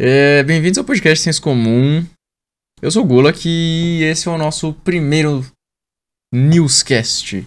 É, 0.00 0.44
Bem-vindos 0.44 0.78
ao 0.78 0.84
podcast 0.84 1.24
Senso 1.24 1.42
Comum. 1.42 2.06
Eu 2.80 2.88
sou 2.88 3.02
o 3.02 3.04
Gulak 3.04 3.48
e 3.48 4.04
esse 4.04 4.28
é 4.28 4.30
o 4.30 4.38
nosso 4.38 4.72
primeiro 4.72 5.44
newscast. 6.32 7.44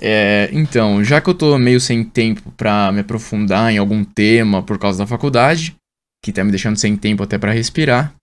É, 0.00 0.48
então, 0.52 1.02
já 1.02 1.20
que 1.20 1.28
eu 1.28 1.34
tô 1.34 1.58
meio 1.58 1.80
sem 1.80 2.04
tempo 2.04 2.52
pra 2.52 2.92
me 2.92 3.00
aprofundar 3.00 3.72
em 3.72 3.78
algum 3.78 4.04
tema 4.04 4.62
por 4.62 4.78
causa 4.78 5.00
da 5.00 5.06
faculdade, 5.06 5.74
que 6.24 6.32
tá 6.32 6.44
me 6.44 6.52
deixando 6.52 6.76
sem 6.76 6.96
tempo 6.96 7.24
até 7.24 7.38
pra 7.38 7.50
respirar, 7.50 8.14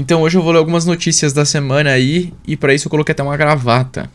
então 0.00 0.22
hoje 0.22 0.38
eu 0.38 0.42
vou 0.42 0.52
ler 0.52 0.58
algumas 0.58 0.86
notícias 0.86 1.34
da 1.34 1.44
semana 1.44 1.90
aí 1.90 2.32
e 2.46 2.56
pra 2.56 2.72
isso 2.72 2.86
eu 2.86 2.90
coloquei 2.90 3.12
até 3.12 3.22
uma 3.22 3.36
gravata. 3.36 4.10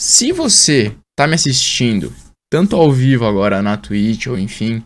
Se 0.00 0.32
você 0.32 0.96
tá 1.14 1.26
me 1.26 1.34
assistindo, 1.34 2.14
tanto 2.50 2.76
ao 2.76 2.90
vivo 2.90 3.26
agora 3.26 3.60
na 3.60 3.76
Twitch 3.76 4.26
ou 4.26 4.38
enfim, 4.38 4.82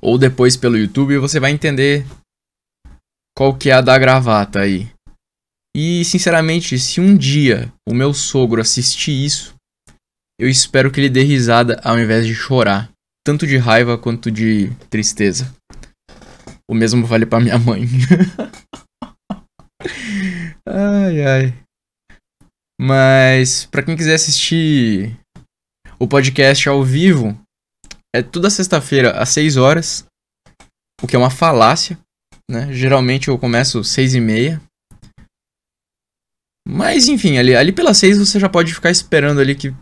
ou 0.00 0.18
depois 0.18 0.56
pelo 0.56 0.76
YouTube, 0.76 1.18
você 1.18 1.40
vai 1.40 1.50
entender 1.50 2.04
qual 3.36 3.56
que 3.56 3.70
é 3.70 3.74
a 3.74 3.80
da 3.80 3.98
gravata 3.98 4.60
aí. 4.60 4.88
E 5.76 6.04
sinceramente, 6.04 6.78
se 6.78 7.00
um 7.00 7.16
dia 7.16 7.72
o 7.88 7.94
meu 7.94 8.12
sogro 8.12 8.60
assistir 8.60 9.12
isso, 9.12 9.54
eu 10.40 10.48
espero 10.48 10.90
que 10.90 11.00
ele 11.00 11.10
dê 11.10 11.22
risada 11.22 11.80
ao 11.84 11.98
invés 11.98 12.26
de 12.26 12.34
chorar, 12.34 12.90
tanto 13.24 13.46
de 13.46 13.56
raiva 13.56 13.98
quanto 13.98 14.30
de 14.30 14.70
tristeza. 14.88 15.52
O 16.70 16.74
mesmo 16.74 17.06
vale 17.06 17.26
para 17.26 17.40
minha 17.40 17.58
mãe. 17.58 17.82
ai 20.66 21.24
ai. 21.24 21.54
Mas 22.80 23.66
para 23.66 23.82
quem 23.82 23.96
quiser 23.96 24.14
assistir 24.14 25.18
o 25.98 26.06
podcast 26.06 26.68
ao 26.68 26.84
vivo, 26.84 27.36
é 28.18 28.22
toda 28.22 28.50
sexta-feira 28.50 29.12
às 29.12 29.28
6 29.30 29.56
horas, 29.56 30.04
o 31.02 31.06
que 31.06 31.14
é 31.14 31.18
uma 31.18 31.30
falácia, 31.30 31.98
né? 32.50 32.72
Geralmente 32.72 33.28
eu 33.28 33.38
começo 33.38 33.84
6 33.84 34.14
e 34.14 34.20
meia. 34.20 34.60
Mas 36.66 37.08
enfim, 37.08 37.38
ali, 37.38 37.54
ali 37.54 37.72
pelas 37.72 37.98
6 37.98 38.18
você 38.18 38.38
já 38.38 38.48
pode 38.48 38.74
ficar 38.74 38.90
esperando 38.90 39.40
ali 39.40 39.54
que 39.54 39.74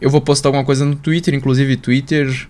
eu 0.00 0.10
vou 0.10 0.20
postar 0.20 0.50
alguma 0.50 0.64
coisa 0.64 0.84
no 0.84 0.94
Twitter, 0.94 1.34
inclusive 1.34 1.76
Twitter 1.76 2.48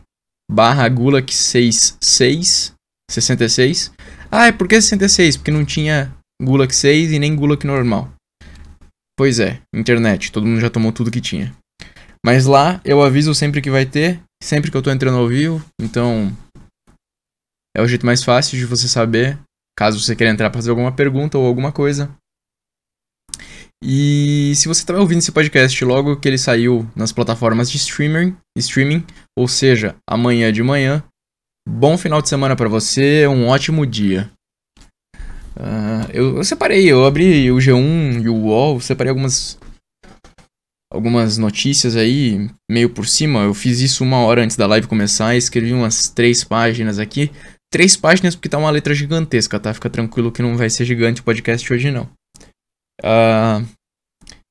barra 0.50 0.88
Gulak66 0.90 2.74
66. 3.10 3.92
Ah, 4.30 4.48
é 4.48 4.52
por 4.52 4.68
que 4.68 4.80
66? 4.80 5.36
Porque 5.36 5.50
não 5.50 5.64
tinha 5.64 6.12
Gulak 6.42 6.74
6 6.74 7.12
e 7.12 7.18
nem 7.18 7.34
Gulak 7.34 7.66
normal. 7.66 8.12
Pois 9.16 9.38
é, 9.38 9.62
internet, 9.74 10.30
todo 10.30 10.46
mundo 10.46 10.60
já 10.60 10.68
tomou 10.68 10.92
tudo 10.92 11.10
que 11.10 11.20
tinha. 11.20 11.56
Mas 12.24 12.44
lá 12.44 12.80
eu 12.84 13.02
aviso 13.02 13.34
sempre 13.34 13.62
que 13.62 13.70
vai 13.70 13.86
ter, 13.86 14.20
sempre 14.42 14.70
que 14.70 14.76
eu 14.76 14.82
tô 14.82 14.90
entrando 14.90 15.18
ao 15.18 15.28
vivo, 15.28 15.64
então 15.80 16.32
é 17.76 17.82
o 17.82 17.86
jeito 17.86 18.06
mais 18.06 18.24
fácil 18.24 18.58
de 18.58 18.64
você 18.64 18.88
saber, 18.88 19.38
caso 19.78 20.00
você 20.00 20.16
queira 20.16 20.32
entrar 20.32 20.50
para 20.50 20.58
fazer 20.58 20.70
alguma 20.70 20.92
pergunta 20.92 21.36
ou 21.36 21.46
alguma 21.46 21.70
coisa. 21.70 22.10
E 23.84 24.54
se 24.56 24.68
você 24.68 24.84
tá 24.84 24.98
ouvindo 24.98 25.18
esse 25.18 25.30
podcast 25.30 25.84
logo 25.84 26.16
que 26.16 26.26
ele 26.26 26.38
saiu 26.38 26.90
nas 26.96 27.12
plataformas 27.12 27.70
de 27.70 27.76
streaming, 27.76 28.34
streaming, 28.56 29.04
ou 29.38 29.46
seja, 29.46 29.94
amanhã 30.08 30.50
de 30.50 30.62
manhã, 30.62 31.04
bom 31.68 31.98
final 31.98 32.22
de 32.22 32.28
semana 32.28 32.56
para 32.56 32.68
você, 32.68 33.26
um 33.26 33.48
ótimo 33.48 33.84
dia. 33.84 34.30
Uh, 35.54 36.10
eu, 36.12 36.36
eu, 36.36 36.44
separei, 36.44 36.90
eu 36.90 37.04
abri 37.04 37.50
o 37.50 37.56
G1 37.56 38.22
e 38.22 38.28
o 38.28 38.34
UOL, 38.34 38.80
separei 38.80 39.10
algumas 39.10 39.58
algumas 40.96 41.36
notícias 41.36 41.94
aí, 41.94 42.50
meio 42.70 42.90
por 42.90 43.06
cima. 43.06 43.40
Eu 43.40 43.54
fiz 43.54 43.80
isso 43.80 44.02
uma 44.02 44.18
hora 44.18 44.42
antes 44.42 44.56
da 44.56 44.66
live 44.66 44.86
começar, 44.86 45.36
escrevi 45.36 45.72
umas 45.72 46.08
três 46.08 46.42
páginas 46.42 46.98
aqui. 46.98 47.30
Três 47.70 47.96
páginas 47.96 48.34
porque 48.34 48.48
tá 48.48 48.58
uma 48.58 48.70
letra 48.70 48.94
gigantesca, 48.94 49.60
tá? 49.60 49.74
Fica 49.74 49.90
tranquilo 49.90 50.32
que 50.32 50.42
não 50.42 50.56
vai 50.56 50.70
ser 50.70 50.84
gigante 50.84 51.20
o 51.20 51.24
podcast 51.24 51.70
hoje, 51.70 51.90
não. 51.90 52.04
Uh, 53.02 53.60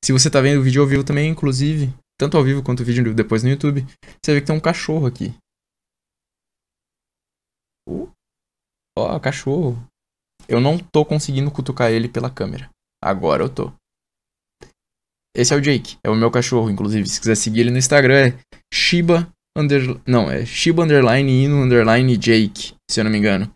se 0.04 0.14
você 0.14 0.30
tá 0.30 0.40
vendo 0.40 0.60
o 0.60 0.64
vídeo 0.64 0.82
ao 0.82 0.88
vivo 0.88 1.04
também, 1.04 1.30
inclusive, 1.30 1.92
tanto 2.20 2.38
ao 2.38 2.44
vivo 2.44 2.62
quanto 2.62 2.82
o 2.82 2.86
vídeo 2.86 3.14
depois 3.14 3.42
no 3.42 3.50
YouTube, 3.50 3.86
você 4.24 4.34
vê 4.34 4.42
que 4.42 4.48
tem 4.48 4.56
um 4.56 4.60
cachorro 4.60 5.08
aqui. 5.08 5.34
Uh, 7.90 8.12
ó, 8.98 9.20
cachorro. 9.20 9.84
Eu 10.48 10.62
não 10.62 10.78
tô 10.78 11.04
conseguindo 11.04 11.50
cutucar 11.50 11.92
ele 11.92 12.08
pela 12.08 12.30
câmera. 12.30 12.70
Agora 13.04 13.44
eu 13.44 13.50
tô. 13.50 13.74
Esse 15.36 15.54
é 15.54 15.58
o 15.58 15.62
Jake, 15.62 15.98
é 16.02 16.10
o 16.10 16.16
meu 16.16 16.32
cachorro, 16.32 16.70
inclusive. 16.70 17.10
Se 17.10 17.20
quiser 17.20 17.36
seguir 17.36 17.62
ele 17.62 17.72
no 17.72 17.78
Instagram 17.78 18.28
é 18.28 18.40
Shiba 18.74 19.30
under... 19.58 20.00
Não, 20.08 20.32
é 20.32 20.46
Shiba 20.46 20.84
underline 20.84 21.44
Inu 21.44 21.64
underline 21.64 22.16
Jake, 22.16 22.74
se 22.90 23.02
eu 23.02 23.04
não 23.04 23.12
me 23.12 23.18
engano. 23.18 23.52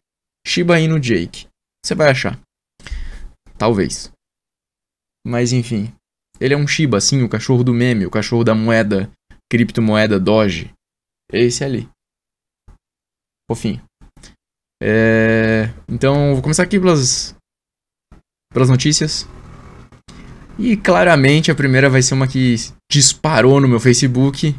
Shiba 0.45 0.77
Inu 0.79 0.99
Jake. 0.99 1.47
Você 1.85 1.95
vai 1.95 2.09
achar. 2.09 2.37
Talvez. 3.57 4.11
Mas 5.25 5.53
enfim. 5.53 5.93
Ele 6.39 6.53
é 6.53 6.57
um 6.57 6.67
Shiba, 6.67 6.97
assim, 6.97 7.23
o 7.23 7.29
cachorro 7.29 7.63
do 7.63 7.73
meme, 7.73 8.05
o 8.05 8.11
cachorro 8.11 8.43
da 8.43 8.53
moeda, 8.53 9.09
criptomoeda 9.49 10.19
Doge. 10.19 10.73
Esse 11.31 11.63
ali. 11.63 11.89
Fofinho. 13.49 13.81
É... 14.81 15.73
Então, 15.87 16.33
vou 16.33 16.41
começar 16.41 16.63
aqui 16.63 16.79
pelas, 16.79 17.35
pelas 18.53 18.69
notícias. 18.69 19.27
E 20.59 20.75
claramente 20.75 21.49
a 21.49 21.55
primeira 21.55 21.89
vai 21.89 22.01
ser 22.01 22.13
uma 22.13 22.27
que 22.27 22.53
disparou 22.91 23.61
no 23.61 23.67
meu 23.67 23.79
Facebook. 23.79 24.53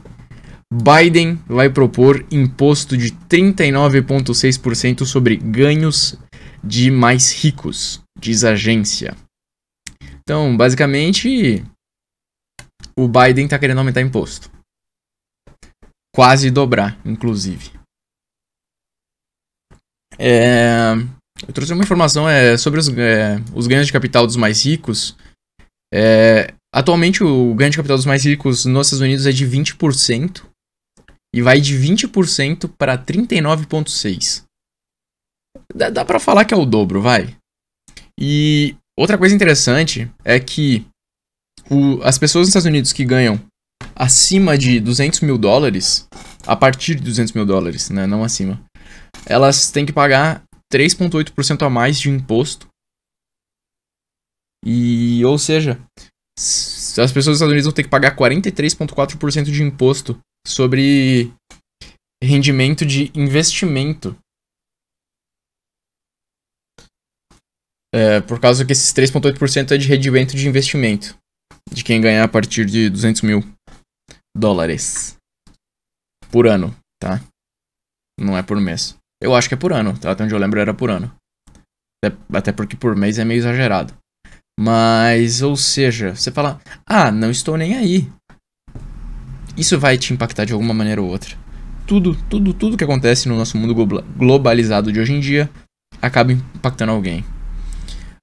Biden 0.72 1.36
vai 1.46 1.68
propor 1.68 2.24
imposto 2.30 2.96
de 2.96 3.10
39,6% 3.28 5.04
sobre 5.04 5.36
ganhos 5.36 6.16
de 6.64 6.90
mais 6.90 7.30
ricos, 7.32 8.00
diz 8.18 8.44
a 8.44 8.52
agência. 8.52 9.14
Então, 10.22 10.56
basicamente, 10.56 11.62
o 12.96 13.06
Biden 13.06 13.44
está 13.44 13.58
querendo 13.58 13.78
aumentar 13.78 14.00
imposto. 14.00 14.50
Quase 16.14 16.50
dobrar, 16.50 16.98
inclusive. 17.04 17.72
É, 20.18 20.92
eu 21.46 21.52
trouxe 21.52 21.74
uma 21.74 21.84
informação 21.84 22.26
é, 22.26 22.56
sobre 22.56 22.80
os, 22.80 22.88
é, 22.88 23.36
os 23.54 23.66
ganhos 23.66 23.86
de 23.86 23.92
capital 23.92 24.26
dos 24.26 24.36
mais 24.36 24.64
ricos 24.64 25.14
é, 25.92 26.54
atualmente 26.74 27.22
o 27.22 27.54
ganho 27.54 27.70
de 27.70 27.76
capital 27.76 27.96
dos 27.96 28.06
mais 28.06 28.24
ricos 28.24 28.64
nos 28.64 28.86
Estados 28.86 29.00
Unidos 29.00 29.26
é 29.26 29.32
de 29.32 29.46
20% 29.46 30.44
e 31.34 31.42
vai 31.42 31.60
de 31.60 31.76
20% 31.76 32.70
para 32.76 32.96
39,6%. 32.98 34.44
Dá, 35.74 35.90
dá 35.90 36.04
para 36.04 36.20
falar 36.20 36.44
que 36.44 36.54
é 36.54 36.56
o 36.56 36.66
dobro, 36.66 37.00
vai. 37.00 37.36
E 38.18 38.76
outra 38.98 39.16
coisa 39.16 39.34
interessante 39.34 40.10
é 40.24 40.38
que 40.38 40.84
o, 41.70 42.02
as 42.02 42.18
pessoas 42.18 42.42
nos 42.42 42.48
Estados 42.48 42.66
Unidos 42.66 42.92
que 42.92 43.04
ganham 43.04 43.40
acima 43.94 44.56
de 44.58 44.80
200 44.80 45.20
mil 45.20 45.38
dólares, 45.38 46.06
a 46.46 46.56
partir 46.56 46.96
de 46.96 47.02
200 47.02 47.32
mil 47.32 47.46
dólares, 47.46 47.90
né, 47.90 48.06
não 48.06 48.24
acima, 48.24 48.60
elas 49.26 49.70
têm 49.70 49.86
que 49.86 49.92
pagar 49.92 50.42
3,8% 50.72 51.66
a 51.66 51.70
mais 51.70 51.98
de 51.98 52.10
imposto 52.10 52.69
e, 54.64 55.24
ou 55.24 55.38
seja, 55.38 55.80
as 56.38 57.12
pessoas 57.12 57.26
dos 57.26 57.36
Estados 57.36 57.52
Unidos 57.52 57.64
vão 57.64 57.72
ter 57.72 57.84
que 57.84 57.88
pagar 57.88 58.16
43,4% 58.16 59.44
de 59.44 59.62
imposto 59.62 60.18
sobre 60.46 61.32
rendimento 62.22 62.84
de 62.84 63.10
investimento. 63.14 64.16
É, 67.92 68.20
por 68.20 68.40
causa 68.40 68.64
que 68.64 68.72
esses 68.72 68.92
3,8% 68.92 69.72
é 69.72 69.76
de 69.76 69.88
rendimento 69.88 70.36
de 70.36 70.46
investimento. 70.46 71.18
De 71.72 71.82
quem 71.82 72.00
ganhar 72.00 72.24
a 72.24 72.28
partir 72.28 72.64
de 72.66 72.88
200 72.88 73.22
mil 73.22 73.42
dólares. 74.36 75.16
Por 76.30 76.46
ano, 76.46 76.74
tá? 77.00 77.20
Não 78.18 78.36
é 78.36 78.42
por 78.42 78.60
mês. 78.60 78.96
Eu 79.20 79.34
acho 79.34 79.48
que 79.48 79.54
é 79.54 79.58
por 79.58 79.72
ano, 79.72 79.98
tá? 79.98 80.12
Até 80.12 80.24
onde 80.24 80.34
eu 80.34 80.38
lembro 80.38 80.60
era 80.60 80.72
por 80.72 80.90
ano. 80.90 81.14
Até, 82.02 82.16
até 82.32 82.52
porque 82.52 82.76
por 82.76 82.96
mês 82.96 83.18
é 83.18 83.24
meio 83.24 83.38
exagerado. 83.38 83.99
Mas, 84.62 85.40
ou 85.40 85.56
seja, 85.56 86.14
você 86.14 86.30
fala, 86.30 86.60
ah, 86.86 87.10
não 87.10 87.30
estou 87.30 87.56
nem 87.56 87.78
aí. 87.78 88.06
Isso 89.56 89.78
vai 89.78 89.96
te 89.96 90.12
impactar 90.12 90.44
de 90.44 90.52
alguma 90.52 90.74
maneira 90.74 91.00
ou 91.00 91.08
outra. 91.08 91.34
Tudo, 91.86 92.14
tudo, 92.28 92.52
tudo 92.52 92.76
que 92.76 92.84
acontece 92.84 93.26
no 93.26 93.38
nosso 93.38 93.56
mundo 93.56 93.74
globalizado 94.18 94.92
de 94.92 95.00
hoje 95.00 95.14
em 95.14 95.20
dia 95.20 95.48
acaba 96.02 96.32
impactando 96.32 96.92
alguém. 96.92 97.24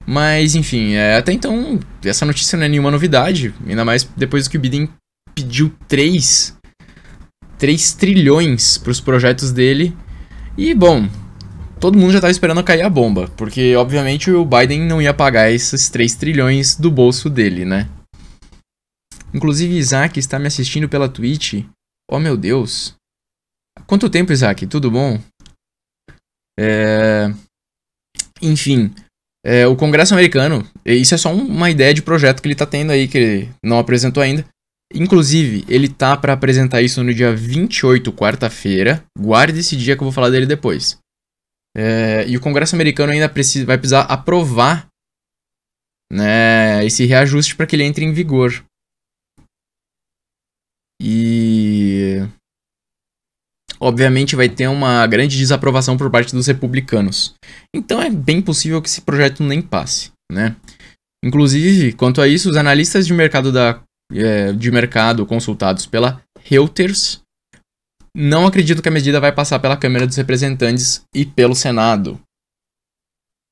Mas, 0.06 0.54
enfim, 0.54 0.94
é, 0.94 1.18
até 1.18 1.34
então, 1.34 1.80
essa 2.06 2.24
notícia 2.24 2.56
não 2.56 2.66
é 2.66 2.70
nenhuma 2.70 2.92
novidade. 2.92 3.52
Ainda 3.68 3.84
mais 3.84 4.08
depois 4.16 4.48
que 4.48 4.58
o 4.58 4.60
Biden 4.60 4.88
pediu 5.34 5.74
3, 5.88 6.56
3 7.58 7.94
trilhões 7.94 8.78
para 8.78 8.92
os 8.92 9.02
projetos 9.02 9.52
dele. 9.52 9.98
E, 10.56 10.76
bom, 10.76 11.10
todo 11.80 11.98
mundo 11.98 12.12
já 12.12 12.18
estava 12.18 12.32
esperando 12.32 12.64
cair 12.64 12.82
a 12.82 12.90
bomba, 12.90 13.28
porque 13.38 13.76
obviamente 13.76 14.32
o 14.32 14.46
Biden 14.46 14.82
não 14.82 15.02
ia 15.02 15.14
pagar 15.14 15.52
esses 15.52 15.90
3 15.90 16.16
trilhões 16.16 16.76
do 16.76 16.92
bolso 16.92 17.30
dele, 17.30 17.66
né? 17.66 17.90
Inclusive 19.34 19.78
Isaac 19.78 20.20
está 20.20 20.40
me 20.40 20.48
assistindo 20.48 20.90
pela 20.90 21.10
Twitch. 21.10 21.64
Oh 22.10 22.20
meu 22.20 22.38
Deus. 22.38 22.96
Quanto 23.86 24.10
tempo, 24.10 24.34
Isaac? 24.34 24.66
Tudo 24.68 24.90
bom? 24.90 25.20
É... 26.60 27.32
Enfim, 28.42 28.94
é, 29.46 29.66
o 29.66 29.76
Congresso 29.76 30.14
americano, 30.14 30.68
isso 30.86 31.16
é 31.16 31.18
só 31.18 31.34
uma 31.34 31.70
ideia 31.70 31.94
de 31.94 32.02
projeto 32.02 32.42
que 32.42 32.48
ele 32.48 32.56
tá 32.56 32.66
tendo 32.66 32.92
aí, 32.92 33.08
que 33.08 33.18
ele 33.18 33.50
não 33.64 33.80
apresentou 33.80 34.22
ainda. 34.22 34.46
Inclusive, 34.94 35.66
ele 35.68 35.90
tá 35.90 36.16
para 36.16 36.34
apresentar 36.34 36.82
isso 36.82 37.04
no 37.04 37.14
dia 37.14 37.36
28, 37.36 38.12
quarta-feira. 38.14 39.04
Guarde 39.18 39.60
esse 39.60 39.76
dia 39.76 39.96
que 39.96 40.02
eu 40.02 40.06
vou 40.06 40.12
falar 40.12 40.30
dele 40.30 40.46
depois. 40.46 40.98
É, 41.78 42.28
e 42.28 42.36
o 42.36 42.42
Congresso 42.42 42.76
americano 42.76 43.12
ainda 43.12 43.30
precisa, 43.30 43.64
vai 43.64 43.78
precisar 43.78 44.02
aprovar 44.02 44.88
né, 46.12 46.84
esse 46.84 47.06
reajuste 47.06 47.56
para 47.56 47.68
que 47.68 47.76
ele 47.76 47.84
entre 47.84 48.04
em 48.04 48.12
vigor. 48.12 48.64
E. 51.00 52.28
Obviamente 53.80 54.36
vai 54.36 54.50
ter 54.50 54.68
uma 54.68 55.06
grande 55.06 55.38
desaprovação 55.38 55.96
por 55.96 56.10
parte 56.10 56.34
dos 56.34 56.48
republicanos. 56.48 57.36
Então 57.76 58.02
é 58.02 58.10
bem 58.10 58.42
possível 58.42 58.82
que 58.82 58.90
esse 58.90 59.02
projeto 59.02 59.44
nem 59.44 59.62
passe, 59.62 60.12
né? 60.32 60.56
Inclusive, 61.24 61.94
quanto 61.94 62.20
a 62.20 62.28
isso, 62.28 62.50
os 62.50 62.58
analistas 62.58 63.06
de 63.06 63.14
mercado, 63.14 63.52
da, 63.52 63.84
é, 64.12 64.52
de 64.52 64.72
mercado 64.72 65.28
consultados 65.28 65.86
pela 65.86 66.24
Reuters 66.42 67.22
não 68.20 68.48
acredito 68.48 68.82
que 68.82 68.90
a 68.90 68.92
medida 68.92 69.20
vai 69.20 69.32
passar 69.32 69.60
pela 69.60 69.78
Câmara 69.78 70.08
dos 70.08 70.16
Representantes 70.16 71.04
e 71.14 71.24
pelo 71.24 71.54
Senado. 71.54 72.20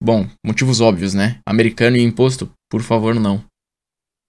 Bom, 0.03 0.27
motivos 0.43 0.81
óbvios, 0.81 1.13
né? 1.13 1.39
Americano 1.47 1.95
e 1.97 2.01
imposto, 2.01 2.51
por 2.69 2.81
favor, 2.81 3.13
não. 3.13 3.43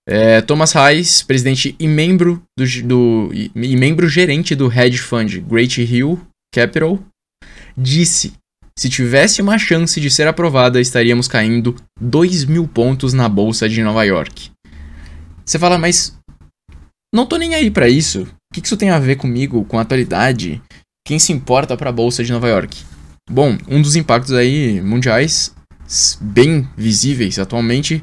É, 0.06 0.42
Thomas 0.42 0.76
Hayes, 0.76 1.22
presidente 1.22 1.74
e 1.78 1.88
membro 1.88 2.42
do, 2.56 2.64
do 2.84 3.30
e, 3.32 3.50
e 3.54 3.76
membro 3.76 4.06
gerente 4.08 4.54
do 4.54 4.70
hedge 4.70 4.98
fund 4.98 5.40
Great 5.40 5.80
Hill 5.80 6.20
Capital, 6.54 7.02
disse: 7.76 8.34
se 8.78 8.90
tivesse 8.90 9.40
uma 9.40 9.58
chance 9.58 9.98
de 9.98 10.10
ser 10.10 10.28
aprovada, 10.28 10.80
estaríamos 10.80 11.26
caindo 11.26 11.74
2 11.98 12.44
mil 12.44 12.68
pontos 12.68 13.14
na 13.14 13.26
bolsa 13.26 13.68
de 13.68 13.82
Nova 13.82 14.04
York. 14.04 14.50
Você 15.46 15.58
fala, 15.58 15.78
mas 15.78 16.14
não 17.12 17.24
tô 17.24 17.38
nem 17.38 17.54
aí 17.54 17.70
para 17.70 17.88
isso. 17.88 18.28
O 18.50 18.54
que 18.54 18.66
isso 18.66 18.76
tem 18.76 18.90
a 18.90 18.98
ver 18.98 19.16
comigo, 19.16 19.64
com 19.64 19.78
a 19.78 19.82
atualidade? 19.82 20.62
Quem 21.06 21.18
se 21.18 21.32
importa 21.32 21.76
para 21.76 21.90
a 21.90 21.92
bolsa 21.92 22.24
de 22.24 22.32
Nova 22.32 22.48
York? 22.48 22.82
Bom, 23.30 23.56
um 23.68 23.82
dos 23.82 23.96
impactos 23.96 24.32
aí 24.32 24.80
mundiais 24.80 25.54
bem 26.20 26.68
visíveis 26.76 27.38
atualmente 27.38 28.02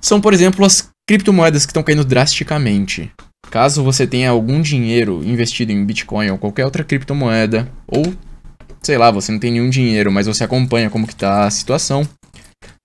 são, 0.00 0.20
por 0.20 0.34
exemplo, 0.34 0.64
as 0.64 0.88
criptomoedas 1.08 1.64
que 1.64 1.70
estão 1.70 1.82
caindo 1.82 2.04
drasticamente. 2.04 3.10
Caso 3.50 3.82
você 3.84 4.06
tenha 4.06 4.30
algum 4.30 4.60
dinheiro 4.60 5.22
investido 5.24 5.72
em 5.72 5.84
Bitcoin 5.84 6.30
ou 6.30 6.38
qualquer 6.38 6.64
outra 6.64 6.82
criptomoeda, 6.82 7.70
ou 7.86 8.14
sei 8.82 8.98
lá, 8.98 9.10
você 9.10 9.32
não 9.32 9.38
tem 9.38 9.52
nenhum 9.52 9.70
dinheiro, 9.70 10.10
mas 10.10 10.26
você 10.26 10.44
acompanha 10.44 10.90
como 10.90 11.06
que 11.06 11.14
tá 11.14 11.46
a 11.46 11.50
situação, 11.50 12.06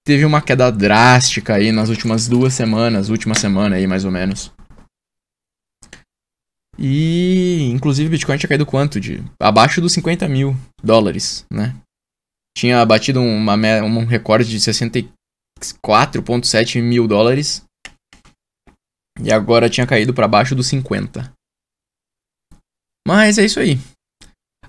teve 0.06 0.26
uma 0.26 0.42
queda 0.42 0.72
drástica 0.72 1.56
aí 1.56 1.72
nas 1.72 1.90
últimas 1.90 2.28
duas 2.28 2.54
semanas, 2.54 3.10
última 3.10 3.36
semana 3.36 3.76
aí 3.76 3.88
mais 3.88 4.06
ou 4.06 4.12
menos. 4.12 4.52
E 6.82 7.70
inclusive 7.74 8.10
Bitcoin 8.10 8.38
tinha 8.38 8.48
caído 8.48 8.66
quanto? 8.66 9.02
De 9.02 9.22
abaixo 9.38 9.82
dos 9.82 9.92
50 9.92 10.30
mil 10.30 10.56
dólares, 10.82 11.46
né? 11.52 11.76
Tinha 12.58 12.86
batido 12.86 13.22
uma, 13.22 13.56
um 13.84 14.06
recorde 14.06 14.50
de 14.50 14.58
64,7 14.60 16.82
mil 16.82 17.06
dólares 17.06 17.66
e 19.22 19.30
agora 19.32 19.70
tinha 19.70 19.86
caído 19.86 20.14
para 20.14 20.28
baixo 20.28 20.56
dos 20.56 20.68
50. 20.68 21.34
Mas 23.06 23.38
é 23.38 23.44
isso 23.44 23.60
aí. 23.60 23.78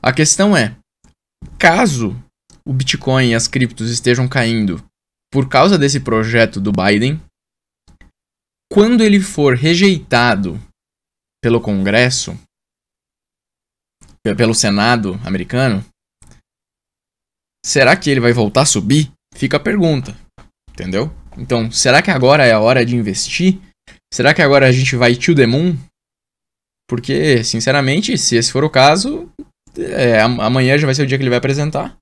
A 0.02 0.12
questão 0.12 0.56
é: 0.56 0.76
caso 1.58 2.16
o 2.66 2.72
Bitcoin 2.72 3.28
e 3.28 3.34
as 3.34 3.46
criptos 3.46 3.90
estejam 3.90 4.26
caindo 4.26 4.82
por 5.32 5.48
causa 5.48 5.78
desse 5.78 6.00
projeto 6.00 6.60
do 6.60 6.72
Biden, 6.72 7.20
quando 8.72 9.02
ele 9.02 9.20
for 9.20 9.54
rejeitado 9.54 10.60
pelo 11.42 11.60
Congresso, 11.60 12.38
pelo 14.36 14.54
Senado 14.54 15.14
americano, 15.24 15.84
será 17.64 17.96
que 17.96 18.10
ele 18.10 18.20
vai 18.20 18.32
voltar 18.32 18.62
a 18.62 18.66
subir? 18.66 19.10
Fica 19.34 19.56
a 19.56 19.60
pergunta, 19.60 20.16
entendeu? 20.70 21.10
Então, 21.36 21.70
será 21.70 22.02
que 22.02 22.10
agora 22.10 22.44
é 22.44 22.52
a 22.52 22.60
hora 22.60 22.84
de 22.84 22.96
investir? 22.96 23.58
Será 24.12 24.34
que 24.34 24.42
agora 24.42 24.66
a 24.66 24.72
gente 24.72 24.96
vai 24.96 25.14
to 25.14 25.34
the 25.34 25.46
moon? 25.46 25.76
Porque, 26.88 27.44
sinceramente, 27.44 28.18
se 28.18 28.36
esse 28.36 28.50
for 28.50 28.64
o 28.64 28.70
caso, 28.70 29.30
é, 29.78 30.20
amanhã 30.20 30.76
já 30.76 30.86
vai 30.86 30.94
ser 30.94 31.02
o 31.02 31.06
dia 31.06 31.16
que 31.16 31.22
ele 31.22 31.30
vai 31.30 31.38
apresentar. 31.38 31.96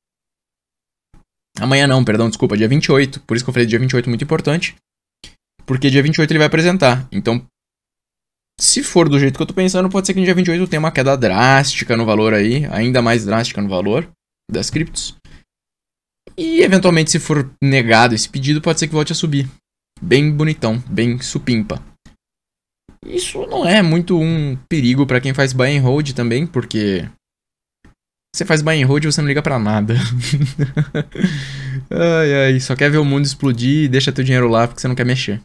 Amanhã 1.61 1.87
não, 1.87 2.05
perdão, 2.05 2.29
desculpa, 2.29 2.57
dia 2.57 2.69
28. 2.69 3.21
Por 3.21 3.37
isso 3.37 3.45
que 3.45 3.51
eu 3.51 3.55
falei 3.55 3.67
dia 3.67 3.79
28 3.79 4.09
muito 4.09 4.25
importante. 4.25 4.77
Porque 5.67 5.91
dia 5.91 6.03
28 6.03 6.31
ele 6.31 6.39
vai 6.39 6.47
apresentar. 6.47 7.07
Então, 7.13 7.45
se 8.61 8.83
for 8.83 9.09
do 9.09 9.19
jeito 9.19 9.37
que 9.37 9.43
eu 9.43 9.47
tô 9.47 9.55
pensando, 9.55 9.89
pode 9.89 10.07
ser 10.07 10.15
que 10.15 10.21
no 10.21 10.25
dia 10.25 10.35
28 10.35 10.67
tenha 10.67 10.81
uma 10.81 10.91
queda 10.91 11.17
drástica 11.17 11.97
no 11.97 12.05
valor 12.05 12.35
aí, 12.35 12.67
ainda 12.67 13.01
mais 13.01 13.25
drástica 13.25 13.63
no 13.63 13.69
valor 13.69 14.09
das 14.51 14.69
criptos. 14.69 15.17
E 16.37 16.61
eventualmente, 16.63 17.11
se 17.11 17.19
for 17.19 17.51
negado 17.63 18.15
esse 18.15 18.29
pedido, 18.29 18.61
pode 18.61 18.79
ser 18.79 18.89
que 18.89 18.95
volte 18.95 19.13
a 19.13 19.17
subir. 19.17 19.49
Bem 20.01 20.31
bonitão, 20.31 20.83
bem 20.89 21.21
supimpa. 21.21 21.83
Isso 23.07 23.47
não 23.47 23.67
é 23.67 23.81
muito 23.81 24.19
um 24.19 24.57
perigo 24.69 25.07
para 25.07 25.21
quem 25.21 25.33
faz 25.33 25.53
buy 25.53 25.77
and 25.77 25.83
hold 25.83 26.13
também, 26.13 26.47
porque 26.47 27.09
você 28.35 28.45
faz 28.45 28.61
buy 28.61 28.81
and 28.81 28.87
hold 28.87 29.05
e 29.05 29.07
você 29.07 29.21
não 29.21 29.29
liga 29.29 29.43
para 29.43 29.59
nada. 29.59 29.95
ai 31.91 32.47
ai, 32.47 32.61
só 32.61 32.77
quer 32.77 32.91
ver 32.91 32.99
o 32.99 33.05
mundo 33.05 33.25
explodir 33.25 33.85
e 33.85 33.89
deixa 33.89 34.13
teu 34.13 34.25
dinheiro 34.25 34.49
lá 34.49 34.67
porque 34.67 34.81
você 34.81 34.89
não 34.89 34.95
quer 34.95 35.07
mexer. 35.07 35.41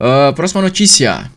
Uh, 0.00 0.32
próxima 0.34 0.62
notícia. 0.62 1.30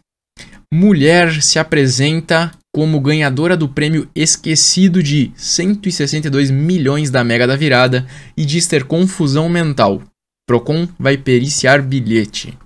Mulher 0.74 1.42
se 1.42 1.60
apresenta 1.60 2.52
como 2.74 3.00
ganhadora 3.00 3.56
do 3.56 3.70
prêmio 3.70 4.10
esquecido 4.14 5.02
de 5.02 5.32
162 5.36 6.52
milhões 6.52 7.10
da 7.10 7.24
Mega 7.24 7.48
da 7.48 7.56
Virada 7.56 8.06
e 8.36 8.46
diz 8.46 8.68
ter 8.68 8.84
confusão 8.84 9.48
mental. 9.48 10.02
Procon 10.46 10.88
vai 11.00 11.18
periciar 11.18 11.82
bilhete. 11.82 12.58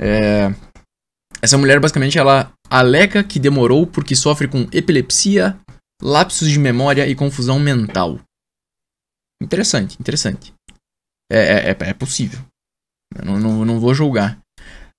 É, 0.00 0.54
essa 1.42 1.58
mulher 1.58 1.80
basicamente 1.80 2.18
ela 2.18 2.52
alega 2.70 3.24
que 3.24 3.40
demorou 3.40 3.86
porque 3.86 4.14
sofre 4.14 4.46
com 4.46 4.68
epilepsia, 4.72 5.58
lapsos 6.02 6.48
de 6.48 6.58
memória 6.58 7.06
e 7.08 7.14
confusão 7.14 7.58
mental. 7.58 8.20
Interessante, 9.42 9.96
interessante. 10.00 10.52
É, 11.30 11.38
é, 11.38 11.70
é, 11.70 11.76
é 11.80 11.94
possível. 11.94 12.40
Eu 13.16 13.24
não, 13.24 13.38
não, 13.38 13.64
não 13.64 13.80
vou 13.80 13.94
julgar. 13.94 14.38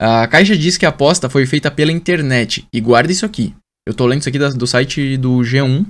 A 0.01 0.25
Caixa 0.27 0.57
diz 0.57 0.77
que 0.77 0.85
a 0.85 0.89
aposta 0.89 1.29
foi 1.29 1.45
feita 1.45 1.69
pela 1.69 1.91
internet. 1.91 2.65
E 2.71 2.79
guarda 2.79 3.11
isso 3.11 3.25
aqui. 3.25 3.53
Eu 3.87 3.93
tô 3.93 4.05
lendo 4.05 4.21
isso 4.21 4.29
aqui 4.29 4.39
do 4.39 4.67
site 4.67 5.17
do 5.17 5.39
G1. 5.39 5.85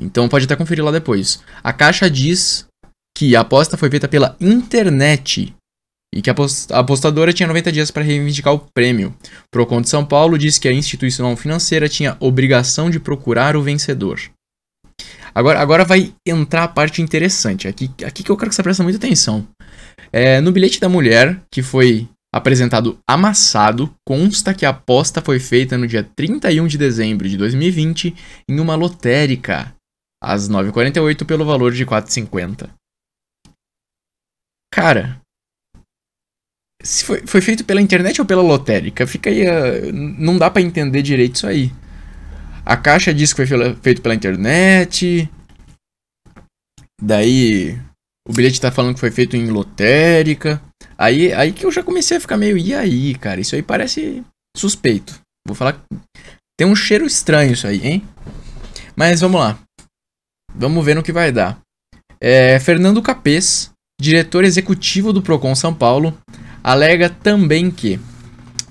Então 0.00 0.28
pode 0.28 0.46
até 0.46 0.56
conferir 0.56 0.84
lá 0.84 0.90
depois. 0.90 1.40
A 1.62 1.72
Caixa 1.72 2.10
diz 2.10 2.66
que 3.16 3.36
a 3.36 3.40
aposta 3.40 3.76
foi 3.76 3.90
feita 3.90 4.08
pela 4.08 4.36
internet 4.40 5.54
e 6.12 6.20
que 6.20 6.30
a 6.30 6.34
apostadora 6.72 7.32
tinha 7.32 7.46
90 7.46 7.70
dias 7.70 7.90
para 7.90 8.02
reivindicar 8.02 8.54
o 8.54 8.66
prêmio. 8.74 9.14
Procon 9.52 9.80
de 9.80 9.88
São 9.88 10.04
Paulo 10.04 10.36
diz 10.36 10.58
que 10.58 10.66
a 10.66 10.72
instituição 10.72 11.36
financeira 11.36 11.88
tinha 11.88 12.16
obrigação 12.18 12.90
de 12.90 12.98
procurar 12.98 13.56
o 13.56 13.62
vencedor. 13.62 14.18
Agora, 15.32 15.60
agora 15.60 15.84
vai 15.84 16.12
entrar 16.26 16.64
a 16.64 16.68
parte 16.68 17.00
interessante, 17.00 17.68
aqui, 17.68 17.88
aqui 18.04 18.24
que 18.24 18.30
eu 18.30 18.36
quero 18.36 18.48
que 18.48 18.56
você 18.56 18.62
preste 18.64 18.82
muita 18.82 18.98
atenção. 18.98 19.46
É, 20.12 20.40
no 20.40 20.50
bilhete 20.50 20.80
da 20.80 20.88
mulher, 20.88 21.40
que 21.52 21.62
foi 21.62 22.08
apresentado 22.32 22.98
amassado, 23.08 23.94
consta 24.06 24.54
que 24.54 24.64
a 24.64 24.70
aposta 24.70 25.20
foi 25.20 25.40
feita 25.40 25.76
no 25.76 25.86
dia 25.86 26.04
31 26.04 26.66
de 26.66 26.78
dezembro 26.78 27.28
de 27.28 27.36
2020 27.36 28.14
em 28.48 28.60
uma 28.60 28.76
lotérica, 28.76 29.74
às 30.22 30.48
9h48 30.48 31.26
pelo 31.26 31.44
valor 31.44 31.72
de 31.72 31.84
4,50. 31.84 32.70
Cara, 34.72 35.20
se 36.82 37.04
foi, 37.04 37.26
foi 37.26 37.40
feito 37.40 37.64
pela 37.64 37.80
internet 37.80 38.20
ou 38.20 38.26
pela 38.26 38.42
lotérica? 38.42 39.06
Fica 39.06 39.28
aí. 39.28 39.42
Uh, 39.46 39.92
não 39.92 40.38
dá 40.38 40.50
para 40.50 40.62
entender 40.62 41.02
direito 41.02 41.36
isso 41.36 41.46
aí. 41.46 41.72
A 42.64 42.76
caixa 42.76 43.12
diz 43.12 43.32
que 43.32 43.44
foi 43.44 43.74
feito 43.82 44.00
pela 44.00 44.14
internet. 44.14 45.28
Daí. 47.02 47.78
O 48.30 48.32
bilhete 48.32 48.60
tá 48.60 48.70
falando 48.70 48.94
que 48.94 49.00
foi 49.00 49.10
feito 49.10 49.36
em 49.36 49.50
lotérica. 49.50 50.62
Aí, 50.96 51.32
aí 51.32 51.50
que 51.50 51.66
eu 51.66 51.72
já 51.72 51.82
comecei 51.82 52.16
a 52.16 52.20
ficar 52.20 52.36
meio. 52.36 52.56
E 52.56 52.72
aí, 52.72 53.12
cara? 53.16 53.40
Isso 53.40 53.56
aí 53.56 53.62
parece 53.62 54.22
suspeito. 54.56 55.18
Vou 55.44 55.56
falar. 55.56 55.82
Tem 56.56 56.64
um 56.64 56.76
cheiro 56.76 57.04
estranho 57.04 57.54
isso 57.54 57.66
aí, 57.66 57.84
hein? 57.84 58.04
Mas 58.94 59.20
vamos 59.20 59.40
lá. 59.40 59.58
Vamos 60.54 60.84
ver 60.84 60.94
no 60.94 61.02
que 61.02 61.10
vai 61.10 61.32
dar. 61.32 61.58
É, 62.20 62.60
Fernando 62.60 63.02
Capês, 63.02 63.72
diretor 64.00 64.44
executivo 64.44 65.12
do 65.12 65.22
Procon 65.22 65.56
São 65.56 65.74
Paulo, 65.74 66.16
alega 66.62 67.10
também 67.10 67.68
que 67.68 67.98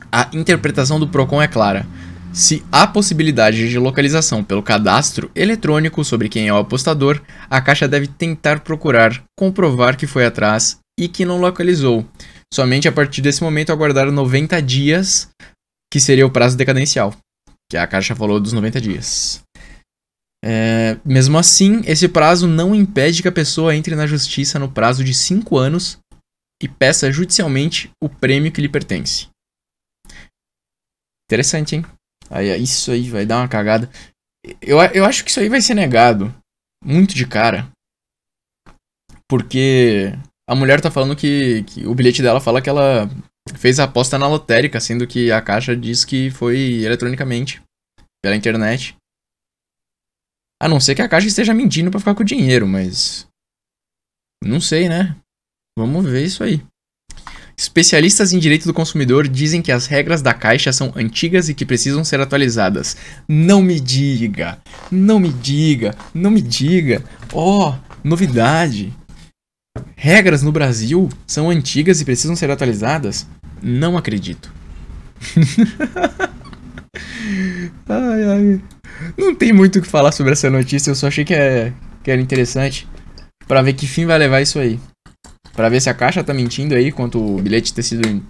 a 0.10 0.30
interpretação 0.32 0.98
do 1.02 1.10
Procon 1.10 1.42
é 1.42 1.50
clara. 1.50 1.86
Se 2.34 2.64
há 2.72 2.86
possibilidade 2.86 3.70
de 3.70 3.80
localização 3.80 4.44
pelo 4.44 4.62
cadastro 4.62 5.32
eletrônico 5.36 6.04
sobre 6.06 6.30
quem 6.30 6.48
é 6.48 6.54
o 6.54 6.58
apostador, 6.58 7.22
a 7.50 7.60
Caixa 7.60 7.88
deve 7.88 8.08
tentar 8.08 8.60
procurar 8.62 9.24
comprovar 9.38 9.98
que 9.98 10.06
foi 10.06 10.26
atrás 10.26 10.80
e 10.98 11.08
que 11.08 11.26
não 11.26 11.40
localizou. 11.40 12.08
Somente 12.54 12.88
a 12.88 12.92
partir 12.92 13.22
desse 13.22 13.44
momento 13.44 13.72
aguardar 13.72 14.12
90 14.12 14.62
dias, 14.62 15.30
que 15.92 16.00
seria 16.00 16.26
o 16.26 16.32
prazo 16.32 16.56
decadencial, 16.56 17.16
que 17.70 17.78
a 17.78 17.88
Caixa 17.88 18.16
falou 18.16 18.40
dos 18.40 18.54
90 18.54 18.80
dias. 18.80 19.42
É, 20.44 20.98
mesmo 21.04 21.38
assim, 21.38 21.82
esse 21.86 22.08
prazo 22.08 22.48
não 22.48 22.74
impede 22.74 23.22
que 23.22 23.28
a 23.28 23.32
pessoa 23.32 23.76
entre 23.76 23.96
na 23.96 24.08
justiça 24.08 24.58
no 24.58 24.72
prazo 24.72 25.04
de 25.04 25.14
5 25.14 25.58
anos 25.58 25.98
e 26.62 26.68
peça 26.68 27.12
judicialmente 27.12 27.90
o 28.02 28.08
prêmio 28.08 28.52
que 28.52 28.62
lhe 28.62 28.70
pertence. 28.70 29.28
Interessante, 31.30 31.76
hein? 31.76 31.86
Aí, 32.30 32.62
isso 32.62 32.92
aí 32.92 33.10
vai 33.10 33.26
dar 33.26 33.38
uma 33.38 33.48
cagada. 33.48 33.90
Eu, 34.62 34.80
eu 34.94 35.06
acho 35.06 35.24
que 35.24 35.30
isso 35.30 35.40
aí 35.40 35.50
vai 35.50 35.62
ser 35.62 35.74
negado. 35.74 36.34
Muito 36.84 37.14
de 37.14 37.26
cara. 37.26 37.70
Porque 39.28 40.14
a 40.48 40.56
mulher 40.56 40.82
tá 40.82 40.90
falando 40.90 41.16
que, 41.16 41.64
que 41.64 41.86
o 41.86 41.94
bilhete 41.94 42.22
dela 42.22 42.40
fala 42.40 42.62
que 42.62 42.70
ela 42.70 43.10
fez 43.58 43.80
a 43.80 43.84
aposta 43.84 44.18
na 44.18 44.28
lotérica, 44.28 44.80
sendo 44.80 45.08
que 45.08 45.32
a 45.32 45.42
caixa 45.42 45.76
diz 45.76 46.06
que 46.06 46.32
foi 46.32 46.84
eletronicamente, 46.84 47.62
pela 48.24 48.36
internet. 48.36 48.96
A 50.62 50.68
não 50.68 50.80
ser 50.80 50.96
que 50.96 51.02
a 51.02 51.10
caixa 51.10 51.28
esteja 51.28 51.54
mentindo 51.54 51.90
para 51.90 52.00
ficar 52.00 52.16
com 52.16 52.24
o 52.24 52.26
dinheiro, 52.26 52.68
mas. 52.68 53.28
Não 54.44 54.60
sei, 54.60 54.90
né? 54.90 55.16
Vamos 55.78 56.06
ver 56.06 56.26
isso 56.26 56.44
aí. 56.44 56.62
Especialistas 57.60 58.32
em 58.32 58.40
direito 58.40 58.66
do 58.66 58.74
consumidor 58.74 59.28
dizem 59.28 59.62
que 59.62 59.70
as 59.70 59.86
regras 59.86 60.22
da 60.22 60.34
Caixa 60.34 60.72
são 60.72 60.94
antigas 60.96 61.50
e 61.50 61.54
que 61.54 61.66
precisam 61.66 62.06
ser 62.06 62.22
atualizadas. 62.22 62.96
Não 63.28 63.62
me 63.62 63.82
diga, 63.82 64.58
não 64.90 65.20
me 65.20 65.28
diga, 65.28 65.94
não 66.14 66.32
me 66.32 66.42
diga. 66.42 67.04
Oh, 67.34 67.74
novidade. 68.02 68.94
Regras 69.98 70.42
no 70.42 70.54
Brasil 70.54 71.10
são 71.28 71.50
antigas 71.50 72.00
e 72.00 72.06
precisam 72.06 72.34
ser 72.34 72.50
atualizadas? 72.50 73.28
Não 73.62 73.98
acredito. 73.98 74.54
ai, 77.90 78.24
ai. 78.24 78.62
Não 79.18 79.36
tem 79.36 79.52
muito 79.52 79.80
o 79.80 79.82
que 79.82 79.88
falar 79.90 80.14
sobre 80.14 80.32
essa 80.32 80.50
notícia, 80.50 80.92
eu 80.92 80.96
só 80.96 81.08
achei 81.08 81.26
que, 81.26 81.34
é, 81.34 81.74
que 82.06 82.10
era 82.10 82.22
interessante 82.22 82.88
para 83.50 83.62
ver 83.62 83.74
que 83.74 83.86
fim 83.86 84.06
vai 84.06 84.18
levar 84.18 84.40
isso 84.40 84.60
aí 84.60 84.80
para 85.60 85.68
ver 85.68 85.82
se 85.82 85.90
a 85.90 85.94
caixa 85.94 86.24
tá 86.24 86.34
mentindo 86.34 86.74
aí 86.74 86.90
quanto 86.90 87.20
o 87.20 87.42
bilhete 87.42 87.74
ter 87.74 87.84
sido 87.84 88.26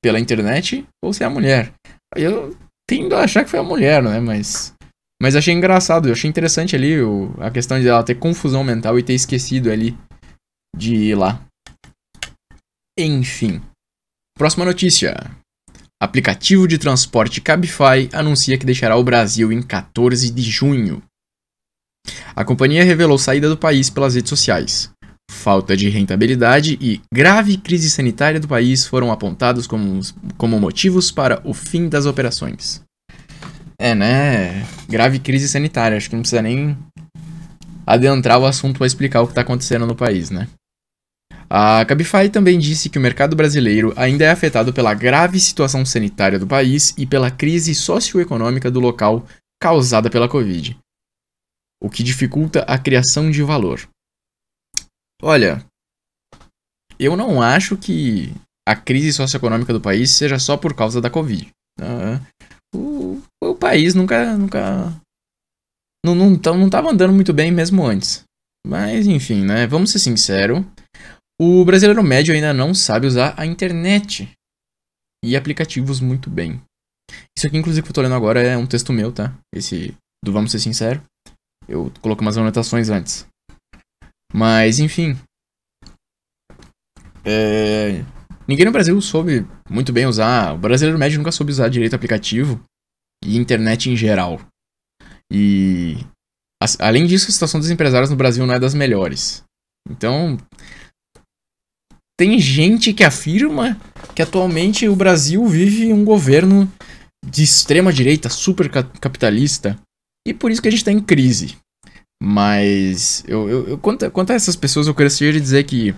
pela 0.00 0.20
internet 0.20 0.86
ou 1.02 1.12
se 1.12 1.24
é 1.24 1.26
a 1.26 1.30
mulher. 1.30 1.72
Eu 2.14 2.56
tendo 2.88 3.16
a 3.16 3.24
achar 3.24 3.42
que 3.42 3.50
foi 3.50 3.58
a 3.58 3.64
mulher, 3.64 4.00
né? 4.00 4.20
Mas. 4.20 4.72
Mas 5.20 5.34
achei 5.34 5.52
engraçado, 5.52 6.06
eu 6.06 6.12
achei 6.12 6.30
interessante 6.30 6.76
ali 6.76 7.02
o, 7.02 7.34
a 7.40 7.50
questão 7.50 7.80
de 7.80 7.88
ela 7.88 8.04
ter 8.04 8.14
confusão 8.14 8.62
mental 8.62 8.96
e 8.96 9.02
ter 9.02 9.14
esquecido 9.14 9.68
ali 9.68 9.98
de 10.76 10.94
ir 10.94 11.16
lá. 11.16 11.44
Enfim. 12.96 13.60
Próxima 14.38 14.64
notícia. 14.64 15.16
Aplicativo 16.00 16.68
de 16.68 16.78
transporte 16.78 17.40
Cabify 17.40 18.08
anuncia 18.12 18.56
que 18.56 18.64
deixará 18.64 18.96
o 18.96 19.02
Brasil 19.02 19.50
em 19.50 19.60
14 19.60 20.30
de 20.30 20.42
junho. 20.42 21.02
A 22.36 22.44
companhia 22.44 22.84
revelou 22.84 23.18
saída 23.18 23.48
do 23.48 23.56
país 23.56 23.90
pelas 23.90 24.14
redes 24.14 24.28
sociais. 24.28 24.92
Falta 25.30 25.76
de 25.76 25.88
rentabilidade 25.88 26.76
e 26.80 27.00
grave 27.14 27.56
crise 27.56 27.88
sanitária 27.88 28.40
do 28.40 28.48
país 28.48 28.84
foram 28.84 29.12
apontados 29.12 29.64
como, 29.64 30.00
como 30.36 30.58
motivos 30.58 31.12
para 31.12 31.40
o 31.44 31.54
fim 31.54 31.88
das 31.88 32.04
operações. 32.04 32.82
É, 33.78 33.94
né? 33.94 34.66
Grave 34.88 35.20
crise 35.20 35.48
sanitária, 35.48 35.96
acho 35.96 36.10
que 36.10 36.16
não 36.16 36.22
precisa 36.22 36.42
nem 36.42 36.76
adentrar 37.86 38.40
o 38.40 38.44
assunto 38.44 38.78
para 38.78 38.88
explicar 38.88 39.22
o 39.22 39.26
que 39.26 39.30
está 39.30 39.42
acontecendo 39.42 39.86
no 39.86 39.94
país, 39.94 40.30
né? 40.30 40.48
A 41.48 41.84
Cabify 41.84 42.28
também 42.28 42.58
disse 42.58 42.90
que 42.90 42.98
o 42.98 43.00
mercado 43.00 43.36
brasileiro 43.36 43.94
ainda 43.96 44.24
é 44.24 44.30
afetado 44.30 44.72
pela 44.72 44.92
grave 44.94 45.38
situação 45.38 45.86
sanitária 45.86 46.40
do 46.40 46.46
país 46.46 46.92
e 46.98 47.06
pela 47.06 47.30
crise 47.30 47.72
socioeconômica 47.72 48.68
do 48.68 48.80
local 48.80 49.24
causada 49.62 50.10
pela 50.10 50.28
Covid, 50.28 50.76
o 51.80 51.88
que 51.88 52.02
dificulta 52.02 52.62
a 52.62 52.76
criação 52.76 53.30
de 53.30 53.42
valor. 53.42 53.88
Olha, 55.22 55.64
eu 56.98 57.16
não 57.16 57.42
acho 57.42 57.76
que 57.76 58.32
a 58.66 58.76
crise 58.76 59.12
socioeconômica 59.12 59.72
do 59.72 59.80
país 59.80 60.10
seja 60.10 60.38
só 60.38 60.56
por 60.56 60.74
causa 60.74 61.00
da 61.00 61.10
Covid. 61.10 61.50
Uh, 61.78 62.20
o, 62.74 63.22
o 63.42 63.54
país 63.54 63.94
nunca. 63.94 64.36
nunca 64.36 64.94
não, 66.04 66.14
não, 66.14 66.30
não 66.30 66.70
tava 66.70 66.90
andando 66.90 67.12
muito 67.12 67.32
bem 67.32 67.50
mesmo 67.50 67.84
antes. 67.84 68.22
Mas 68.66 69.06
enfim, 69.06 69.44
né? 69.44 69.66
Vamos 69.66 69.90
ser 69.90 69.98
sinceros. 69.98 70.64
O 71.40 71.64
brasileiro 71.64 72.02
médio 72.02 72.34
ainda 72.34 72.52
não 72.52 72.74
sabe 72.74 73.06
usar 73.06 73.34
a 73.36 73.46
internet 73.46 74.30
e 75.24 75.36
aplicativos 75.36 76.00
muito 76.00 76.28
bem. 76.28 76.60
Isso 77.36 77.46
aqui, 77.46 77.56
inclusive, 77.56 77.82
que 77.82 77.90
eu 77.90 77.94
tô 77.94 78.02
lendo 78.02 78.14
agora 78.14 78.42
é 78.42 78.56
um 78.56 78.66
texto 78.66 78.92
meu, 78.92 79.10
tá? 79.10 79.34
Esse 79.54 79.94
do 80.24 80.32
Vamos 80.32 80.52
Ser 80.52 80.58
Sincero. 80.58 81.02
Eu 81.66 81.92
coloquei 82.00 82.24
umas 82.24 82.36
anotações 82.36 82.88
antes. 82.90 83.26
Mas, 84.32 84.78
enfim. 84.78 85.18
É... 87.24 88.04
Ninguém 88.46 88.64
no 88.64 88.72
Brasil 88.72 89.00
soube 89.00 89.46
muito 89.68 89.92
bem 89.92 90.06
usar. 90.06 90.54
O 90.54 90.58
brasileiro 90.58 90.98
médio 90.98 91.18
nunca 91.18 91.32
soube 91.32 91.52
usar 91.52 91.68
direito 91.68 91.94
aplicativo 91.94 92.60
e 93.24 93.36
internet 93.36 93.90
em 93.90 93.96
geral. 93.96 94.40
E. 95.32 95.98
Além 96.78 97.06
disso, 97.06 97.28
a 97.28 97.32
situação 97.32 97.60
dos 97.60 97.70
empresários 97.70 98.10
no 98.10 98.16
Brasil 98.16 98.46
não 98.46 98.54
é 98.54 98.58
das 98.58 98.74
melhores. 98.74 99.44
Então. 99.88 100.36
Tem 102.18 102.38
gente 102.38 102.92
que 102.92 103.02
afirma 103.02 103.80
que 104.14 104.20
atualmente 104.20 104.86
o 104.86 104.94
Brasil 104.94 105.46
vive 105.46 105.90
um 105.90 106.04
governo 106.04 106.70
de 107.24 107.42
extrema 107.42 107.92
direita, 107.92 108.28
super 108.28 108.68
capitalista. 108.68 109.80
E 110.26 110.34
por 110.34 110.50
isso 110.50 110.60
que 110.60 110.68
a 110.68 110.70
gente 110.70 110.80
está 110.80 110.92
em 110.92 111.00
crise. 111.00 111.56
Mas 112.22 113.24
eu, 113.26 113.48
eu, 113.48 113.68
eu 113.68 113.78
quanto, 113.78 114.10
quanto, 114.10 114.30
a 114.30 114.34
essas 114.34 114.56
pessoas, 114.56 114.86
eu 114.86 114.94
gostaria 114.94 115.32
de 115.32 115.40
dizer 115.40 115.64
que, 115.64 115.94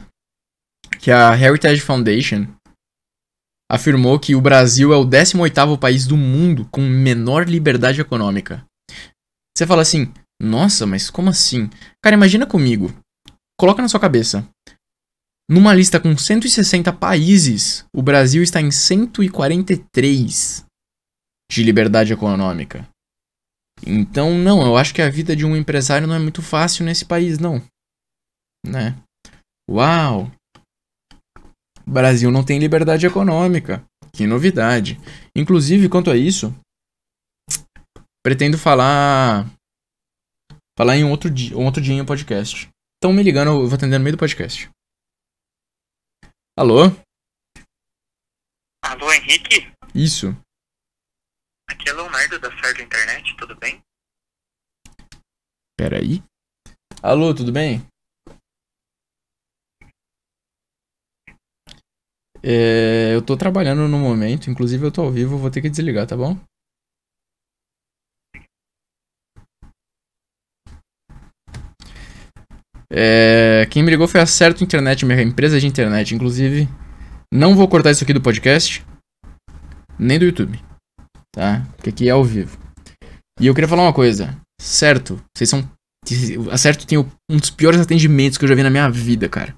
que 1.00 1.10
a 1.10 1.36
Heritage 1.36 1.80
Foundation 1.80 2.46
afirmou 3.70 4.20
que 4.20 4.34
o 4.34 4.40
Brasil 4.40 4.92
é 4.92 4.96
o 4.96 5.04
18º 5.04 5.78
país 5.78 6.06
do 6.06 6.16
mundo 6.16 6.68
com 6.70 6.82
menor 6.82 7.48
liberdade 7.48 8.00
econômica. 8.00 8.64
Você 9.56 9.66
fala 9.66 9.82
assim, 9.82 10.12
nossa, 10.40 10.86
mas 10.86 11.10
como 11.10 11.30
assim? 11.30 11.68
Cara, 12.02 12.14
imagina 12.14 12.46
comigo. 12.46 12.94
Coloca 13.58 13.82
na 13.82 13.88
sua 13.88 14.00
cabeça. 14.00 14.48
Numa 15.50 15.74
lista 15.74 15.98
com 15.98 16.16
160 16.16 16.92
países, 16.92 17.84
o 17.94 18.02
Brasil 18.02 18.42
está 18.42 18.60
em 18.60 18.70
143 18.70 20.64
de 21.50 21.62
liberdade 21.62 22.12
econômica. 22.12 22.88
Então, 23.86 24.38
não, 24.38 24.62
eu 24.62 24.76
acho 24.76 24.94
que 24.94 25.02
a 25.02 25.10
vida 25.10 25.34
de 25.34 25.44
um 25.44 25.56
empresário 25.56 26.06
não 26.06 26.14
é 26.14 26.18
muito 26.18 26.40
fácil 26.42 26.84
nesse 26.84 27.04
país, 27.04 27.38
não. 27.38 27.62
Né? 28.64 28.96
Uau! 29.68 30.30
O 31.86 31.90
Brasil 31.90 32.30
não 32.30 32.44
tem 32.44 32.58
liberdade 32.58 33.06
econômica. 33.06 33.84
Que 34.12 34.26
novidade. 34.26 34.98
Inclusive, 35.34 35.88
quanto 35.88 36.10
a 36.10 36.16
isso, 36.16 36.54
pretendo 38.22 38.58
falar 38.58 39.46
falar 40.78 40.96
em 40.96 41.04
um 41.04 41.10
outro 41.10 41.30
dia, 41.30 41.56
um 41.56 41.64
outro 41.64 41.82
dia 41.82 41.94
em 41.94 42.00
um 42.00 42.06
podcast. 42.06 42.68
Estão 42.94 43.12
me 43.12 43.22
ligando, 43.22 43.48
eu 43.48 43.66
vou 43.66 43.74
atender 43.74 43.98
no 43.98 44.04
meio 44.04 44.16
do 44.16 44.20
podcast. 44.20 44.70
Alô? 46.56 46.84
Alô, 48.84 49.12
Henrique? 49.12 49.72
Isso. 49.94 50.36
Aqui 51.69 51.88
é 51.88 51.92
Leonardo 51.92 52.38
da 52.38 52.50
Certo 52.61 52.83
Internet, 52.83 53.37
tudo 53.37 53.57
bem? 53.57 53.83
Peraí. 55.76 56.23
Alô, 57.02 57.35
tudo 57.35 57.52
bem? 57.52 57.81
É, 62.42 63.14
eu 63.14 63.23
tô 63.23 63.37
trabalhando 63.37 63.87
no 63.88 63.99
momento, 63.99 64.50
inclusive 64.50 64.85
eu 64.85 64.92
tô 64.92 65.02
ao 65.02 65.11
vivo, 65.11 65.38
vou 65.38 65.50
ter 65.50 65.62
que 65.62 65.71
desligar, 65.71 66.07
tá 66.07 66.16
bom? 66.16 66.37
É, 72.90 73.66
quem 73.71 73.83
me 73.83 73.90
ligou 73.90 74.07
foi 74.07 74.21
a 74.21 74.26
Certo 74.26 74.62
Internet, 74.62 75.07
minha 75.07 75.23
empresa 75.23 75.59
de 75.59 75.66
internet. 75.66 76.14
Inclusive, 76.14 76.69
não 77.33 77.57
vou 77.57 77.66
cortar 77.69 77.90
isso 77.90 78.04
aqui 78.04 78.12
do 78.12 78.21
podcast, 78.21 78.85
nem 79.99 80.19
do 80.19 80.26
YouTube 80.26 80.71
tá? 81.34 81.66
Porque 81.76 81.90
aqui 81.90 82.08
é 82.08 82.12
ao 82.12 82.24
vivo. 82.24 82.58
E 83.40 83.46
eu 83.46 83.54
queria 83.54 83.68
falar 83.68 83.82
uma 83.82 83.92
coisa. 83.92 84.36
Certo, 84.60 85.20
vocês 85.36 85.48
são. 85.48 85.68
A 86.50 86.58
Certo 86.58 86.86
tem 86.86 86.98
um 86.98 87.36
dos 87.36 87.50
piores 87.50 87.80
atendimentos 87.80 88.36
que 88.36 88.44
eu 88.44 88.48
já 88.48 88.54
vi 88.54 88.62
na 88.62 88.70
minha 88.70 88.88
vida, 88.90 89.28
cara. 89.28 89.54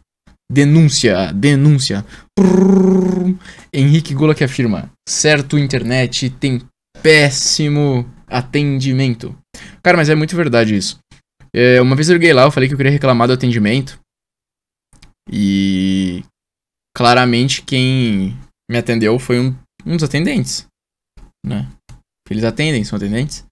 Denúncia, 0.50 1.32
denúncia. 1.32 2.04
Prrr, 2.38 3.34
Henrique 3.72 4.14
Gola 4.14 4.34
que 4.34 4.44
afirma. 4.44 4.90
Certo, 5.08 5.58
internet 5.58 6.30
tem 6.30 6.62
péssimo 7.02 8.08
atendimento. 8.26 9.36
Cara, 9.82 9.96
mas 9.96 10.08
é 10.08 10.14
muito 10.14 10.36
verdade 10.36 10.76
isso. 10.76 10.98
É, 11.54 11.80
uma 11.80 11.94
vez 11.94 12.08
eu 12.08 12.14
liguei 12.14 12.32
lá, 12.32 12.42
eu 12.42 12.50
falei 12.50 12.68
que 12.68 12.74
eu 12.74 12.76
queria 12.76 12.92
reclamar 12.92 13.26
do 13.26 13.34
atendimento. 13.34 13.98
E 15.30 16.22
claramente 16.96 17.62
quem 17.62 18.36
me 18.70 18.78
atendeu 18.78 19.18
foi 19.18 19.40
um, 19.40 19.54
um 19.86 19.96
dos 19.96 20.04
atendentes, 20.04 20.66
né? 21.44 21.68
Eles 22.30 22.44
atendem, 22.44 22.82
são 22.84 22.96
atendentes. 22.96 23.44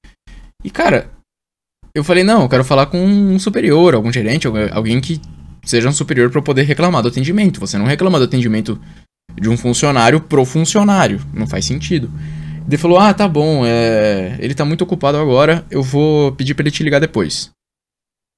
E 0.65 0.71
cara, 0.71 1.11
eu 1.95 2.03
falei, 2.03 2.25
não, 2.25 2.43
eu 2.43 2.49
quero 2.49 2.65
falar 2.65 2.87
com 2.87 2.99
um 3.05 3.39
superior, 3.39 3.95
algum 3.95 4.11
gerente, 4.11 4.49
alguém 4.73 5.01
que 5.01 5.21
seja 5.65 5.89
um 5.89 5.93
superior 5.93 6.31
para 6.31 6.41
poder 6.41 6.63
reclamar 6.63 7.03
do 7.03 7.09
atendimento. 7.09 7.61
Você 7.61 7.77
não 7.77 7.85
reclama 7.85 8.19
do 8.19 8.25
atendimento 8.25 8.81
de 9.39 9.49
um 9.49 9.57
funcionário 9.57 10.21
pro 10.21 10.45
funcionário. 10.45 11.21
Não 11.35 11.47
faz 11.47 11.67
sentido. 11.67 12.11
Ele 12.67 12.79
falou: 12.79 12.99
Ah, 12.99 13.13
tá 13.13 13.29
bom, 13.29 13.67
é... 13.67 14.37
ele 14.41 14.55
tá 14.55 14.65
muito 14.65 14.83
ocupado 14.83 15.19
agora, 15.19 15.67
eu 15.71 15.83
vou 15.83 16.33
pedir 16.33 16.55
pra 16.55 16.63
ele 16.63 16.71
te 16.71 16.83
ligar 16.83 17.01
depois. 17.01 17.51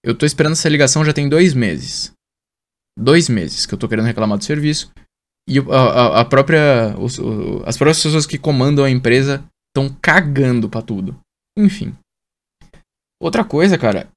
Eu 0.05 0.15
tô 0.15 0.27
esperando 0.27 0.53
essa 0.53 0.69
ligação 0.69 1.05
já 1.05 1.13
tem 1.13 1.29
dois 1.29 1.55
meses. 1.55 2.13
Dois 2.99 3.29
meses 3.29 3.67
que 3.67 3.75
eu 3.75 3.79
tô 3.79 3.89
querendo 3.89 4.07
reclamar 4.07 4.39
do 4.39 4.45
serviço. 4.45 4.91
E 5.49 5.59
a, 5.59 6.21
a, 6.21 6.25
própria. 6.25 6.97
Os, 6.99 7.19
as 7.67 7.77
próprias 7.77 8.03
pessoas 8.03 8.27
que 8.27 8.39
comandam 8.39 8.85
a 8.85 8.91
empresa 8.91 9.45
estão 9.69 9.95
cagando 10.01 10.69
pra 10.69 10.81
tudo. 10.81 11.19
Enfim. 11.59 11.95
Outra 13.21 13.45
coisa, 13.45 13.77
cara. 13.79 14.09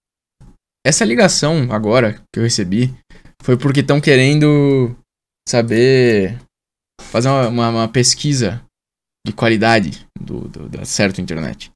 Essa 0.86 1.04
ligação 1.04 1.72
agora 1.72 2.22
que 2.32 2.40
eu 2.40 2.44
recebi 2.44 2.94
foi 3.44 3.58
porque 3.58 3.82
estão 3.82 4.00
querendo 4.00 4.96
saber 5.48 6.40
fazer 7.02 7.28
uma, 7.28 7.48
uma, 7.50 7.70
uma 7.70 7.88
pesquisa 7.88 8.64
de 9.26 9.34
qualidade 9.34 10.08
do, 10.20 10.48
do, 10.48 10.70
da 10.70 10.86
certa 10.86 11.22
internet. 11.22 11.72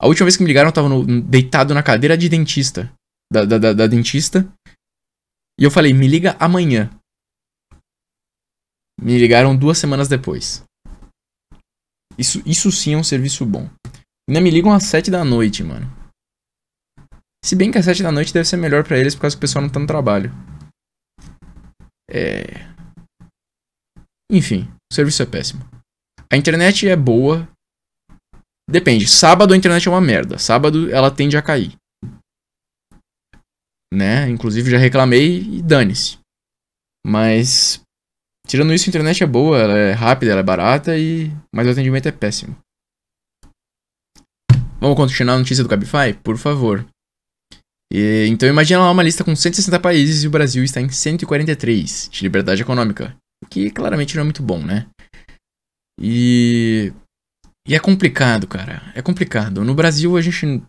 A 0.00 0.06
última 0.06 0.26
vez 0.26 0.36
que 0.36 0.42
me 0.42 0.48
ligaram, 0.48 0.68
eu 0.68 0.72
tava 0.72 0.88
no, 0.88 1.22
deitado 1.22 1.74
na 1.74 1.82
cadeira 1.82 2.16
de 2.16 2.28
dentista. 2.28 2.92
Da, 3.32 3.44
da, 3.44 3.58
da, 3.58 3.72
da 3.72 3.86
dentista. 3.86 4.50
E 5.60 5.64
eu 5.64 5.70
falei, 5.70 5.92
me 5.92 6.06
liga 6.06 6.36
amanhã. 6.38 6.90
Me 9.00 9.16
ligaram 9.18 9.56
duas 9.56 9.78
semanas 9.78 10.08
depois. 10.08 10.64
Isso, 12.18 12.42
isso 12.44 12.72
sim 12.72 12.94
é 12.94 12.96
um 12.96 13.04
serviço 13.04 13.46
bom. 13.46 13.70
Ainda 14.28 14.40
me 14.40 14.50
ligam 14.50 14.72
às 14.72 14.82
sete 14.84 15.10
da 15.10 15.24
noite, 15.24 15.62
mano. 15.62 15.86
Se 17.44 17.54
bem 17.54 17.70
que 17.70 17.78
às 17.78 17.84
sete 17.84 18.02
da 18.02 18.10
noite 18.10 18.34
deve 18.34 18.48
ser 18.48 18.56
melhor 18.56 18.84
para 18.84 18.98
eles 18.98 19.14
por 19.14 19.22
causa 19.22 19.36
que 19.36 19.38
o 19.38 19.40
pessoal 19.40 19.62
não 19.62 19.70
tá 19.70 19.78
no 19.78 19.86
trabalho. 19.86 20.32
É. 22.10 22.66
Enfim, 24.30 24.68
o 24.90 24.94
serviço 24.94 25.22
é 25.22 25.26
péssimo. 25.26 25.64
A 26.30 26.36
internet 26.36 26.88
é 26.88 26.96
boa. 26.96 27.48
Depende. 28.68 29.06
Sábado 29.06 29.54
a 29.54 29.56
internet 29.56 29.86
é 29.88 29.90
uma 29.90 30.00
merda. 30.00 30.38
Sábado 30.38 30.90
ela 30.90 31.10
tende 31.10 31.36
a 31.36 31.42
cair. 31.42 31.74
Né? 33.94 34.28
Inclusive 34.28 34.70
já 34.70 34.76
reclamei 34.76 35.40
e 35.40 35.62
dane-se. 35.62 36.18
Mas. 37.06 37.80
Tirando 38.48 38.72
isso, 38.72 38.88
a 38.88 38.90
internet 38.90 39.22
é 39.22 39.26
boa, 39.26 39.58
ela 39.58 39.76
é 39.76 39.92
rápida, 39.92 40.32
ela 40.32 40.40
é 40.40 40.44
barata 40.44 40.96
e. 40.96 41.30
Mas 41.54 41.66
o 41.66 41.70
atendimento 41.70 42.08
é 42.08 42.12
péssimo. 42.12 42.56
Vamos 44.80 44.96
continuar 44.96 45.34
a 45.34 45.38
notícia 45.38 45.62
do 45.62 45.68
Cabify? 45.68 46.14
Por 46.22 46.38
favor. 46.38 46.86
E, 47.92 48.26
então 48.28 48.48
imagina 48.48 48.80
lá 48.80 48.90
uma 48.90 49.02
lista 49.02 49.22
com 49.22 49.36
160 49.36 49.78
países 49.80 50.22
e 50.22 50.26
o 50.26 50.30
Brasil 50.30 50.64
está 50.64 50.80
em 50.80 50.88
143 50.88 52.08
de 52.10 52.22
liberdade 52.22 52.62
econômica. 52.62 53.14
O 53.44 53.46
que 53.46 53.70
claramente 53.70 54.14
não 54.14 54.22
é 54.22 54.24
muito 54.24 54.42
bom, 54.42 54.64
né? 54.64 54.86
E. 56.00 56.90
E 57.66 57.74
é 57.74 57.78
complicado, 57.78 58.46
cara. 58.46 58.90
É 58.94 59.02
complicado. 59.02 59.62
No 59.62 59.74
Brasil 59.74 60.16
a 60.16 60.22
gente. 60.22 60.62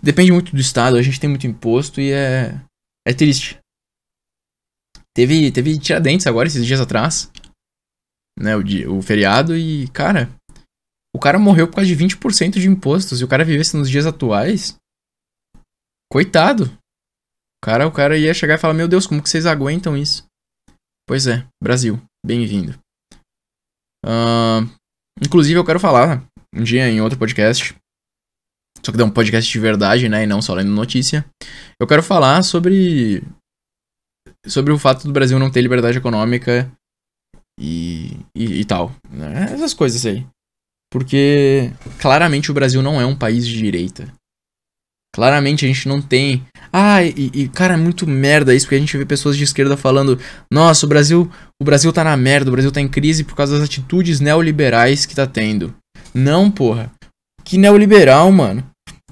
Depende 0.00 0.30
muito 0.30 0.54
do 0.54 0.60
estado, 0.60 0.96
a 0.96 1.02
gente 1.02 1.18
tem 1.18 1.28
muito 1.28 1.48
imposto 1.48 2.00
e 2.00 2.12
é. 2.12 2.54
É 3.06 3.12
triste. 3.12 3.58
Teve, 5.18 5.50
teve 5.50 5.76
Tiradentes 5.80 6.28
agora, 6.28 6.46
esses 6.46 6.64
dias 6.64 6.80
atrás. 6.80 7.28
Né, 8.38 8.54
o, 8.54 8.62
dia, 8.62 8.88
o 8.88 9.02
feriado, 9.02 9.56
e, 9.56 9.88
cara. 9.88 10.30
O 11.12 11.18
cara 11.18 11.40
morreu 11.40 11.66
por 11.66 11.74
causa 11.74 11.92
de 11.92 11.96
20% 11.96 12.52
de 12.52 12.68
impostos. 12.68 13.20
E 13.20 13.24
o 13.24 13.26
cara 13.26 13.44
vivesse 13.44 13.76
nos 13.76 13.90
dias 13.90 14.06
atuais. 14.06 14.76
Coitado. 16.08 16.66
O 16.66 17.66
cara, 17.66 17.84
o 17.88 17.90
cara 17.90 18.16
ia 18.16 18.32
chegar 18.32 18.54
e 18.54 18.58
falar: 18.58 18.74
Meu 18.74 18.86
Deus, 18.86 19.08
como 19.08 19.20
que 19.20 19.28
vocês 19.28 19.44
aguentam 19.44 19.96
isso? 19.96 20.24
Pois 21.04 21.26
é, 21.26 21.44
Brasil, 21.60 22.00
bem-vindo. 22.24 22.78
Uh, 24.06 24.70
inclusive, 25.20 25.58
eu 25.58 25.64
quero 25.64 25.80
falar 25.80 26.24
um 26.54 26.62
dia 26.62 26.88
em 26.88 27.00
outro 27.00 27.18
podcast. 27.18 27.74
Só 28.86 28.92
que 28.92 28.98
dá 28.98 29.04
um 29.04 29.10
podcast 29.10 29.50
de 29.50 29.58
verdade, 29.58 30.08
né? 30.08 30.22
E 30.22 30.26
não 30.28 30.40
só 30.40 30.54
lendo 30.54 30.70
notícia. 30.70 31.28
Eu 31.80 31.88
quero 31.88 32.04
falar 32.04 32.44
sobre. 32.44 33.24
Sobre 34.48 34.72
o 34.72 34.78
fato 34.78 35.06
do 35.06 35.12
Brasil 35.12 35.38
não 35.38 35.50
ter 35.50 35.60
liberdade 35.60 35.98
econômica 35.98 36.70
e, 37.60 38.16
e, 38.34 38.60
e 38.60 38.64
tal. 38.64 38.92
Né? 39.10 39.50
Essas 39.52 39.74
coisas 39.74 40.04
aí. 40.06 40.26
Porque 40.90 41.70
claramente 41.98 42.50
o 42.50 42.54
Brasil 42.54 42.82
não 42.82 43.00
é 43.00 43.04
um 43.04 43.16
país 43.16 43.46
de 43.46 43.56
direita. 43.56 44.12
Claramente 45.14 45.64
a 45.64 45.68
gente 45.68 45.88
não 45.88 46.00
tem. 46.00 46.44
Ah, 46.72 47.02
e, 47.02 47.30
e, 47.34 47.48
cara, 47.48 47.74
é 47.74 47.76
muito 47.76 48.06
merda 48.06 48.54
isso, 48.54 48.66
porque 48.66 48.76
a 48.76 48.78
gente 48.78 48.96
vê 48.96 49.04
pessoas 49.04 49.36
de 49.36 49.44
esquerda 49.44 49.76
falando: 49.76 50.18
"Nossa, 50.50 50.86
o 50.86 50.88
Brasil, 50.88 51.30
o 51.60 51.64
Brasil 51.64 51.92
tá 51.92 52.04
na 52.04 52.16
merda, 52.16 52.50
o 52.50 52.52
Brasil 52.52 52.70
tá 52.70 52.80
em 52.80 52.88
crise 52.88 53.24
por 53.24 53.34
causa 53.34 53.54
das 53.58 53.64
atitudes 53.64 54.20
neoliberais 54.20 55.04
que 55.06 55.14
tá 55.14 55.26
tendo". 55.26 55.74
Não, 56.14 56.50
porra. 56.50 56.92
Que 57.44 57.58
neoliberal, 57.58 58.30
mano. 58.30 58.64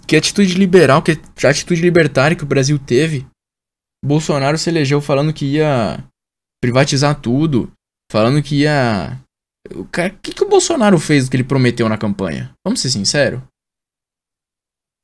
Que 0.07 0.17
atitude 0.17 0.55
liberal, 0.55 1.03
que 1.03 1.19
atitude 1.45 1.81
libertária 1.81 2.37
que 2.37 2.45
o 2.45 2.47
Brasil 2.47 2.79
teve. 2.79 3.27
Bolsonaro 4.07 4.57
se 4.57 4.71
elegeu 4.71 5.01
falando 5.01 5.33
que 5.33 5.45
ia 5.45 6.03
privatizar 6.63 7.21
tudo, 7.21 7.71
falando 8.11 8.43
que 8.43 8.63
ia 8.63 9.21
o 9.75 9.85
que, 9.85 10.11
que 10.33 10.45
o 10.45 10.49
Bolsonaro 10.49 10.99
fez 10.99 11.25
do 11.25 11.31
que 11.31 11.37
ele 11.37 11.45
prometeu 11.45 11.89
na 11.89 11.99
campanha? 11.99 12.53
Vamos 12.65 12.81
ser 12.81 12.91
sinceros. 12.91 13.43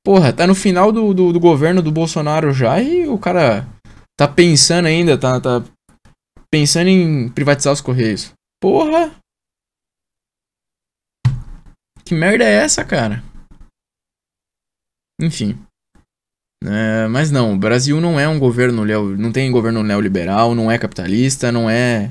Porra, 0.04 0.32
tá 0.32 0.46
no 0.46 0.54
final 0.54 0.92
do, 0.92 1.14
do, 1.14 1.32
do, 1.32 1.40
governo 1.40 1.82
do 1.82 1.92
Bolsonaro 1.92 2.52
já 2.52 2.80
e 2.80 3.06
o 3.06 3.18
cara 3.18 3.66
tá 4.16 4.26
pensando 4.26 4.86
ainda, 4.86 5.18
tá, 5.18 5.40
tá 5.40 5.64
pensando 6.50 6.88
em 6.88 7.28
privatizar 7.28 7.72
os 7.72 7.80
Correios. 7.80 8.32
Porra! 8.60 9.16
Que 12.04 12.14
merda 12.14 12.44
é 12.44 12.64
essa, 12.64 12.84
cara? 12.84 13.22
Enfim. 15.20 15.58
É, 16.64 17.08
mas 17.08 17.30
não, 17.30 17.54
o 17.54 17.58
Brasil 17.58 18.00
não 18.00 18.20
é 18.20 18.28
um 18.28 18.38
governo, 18.38 18.84
não 19.16 19.32
tem 19.32 19.50
governo 19.50 19.82
neoliberal, 19.82 20.54
não 20.54 20.70
é 20.70 20.78
capitalista, 20.78 21.50
não 21.50 21.68
é 21.68 22.10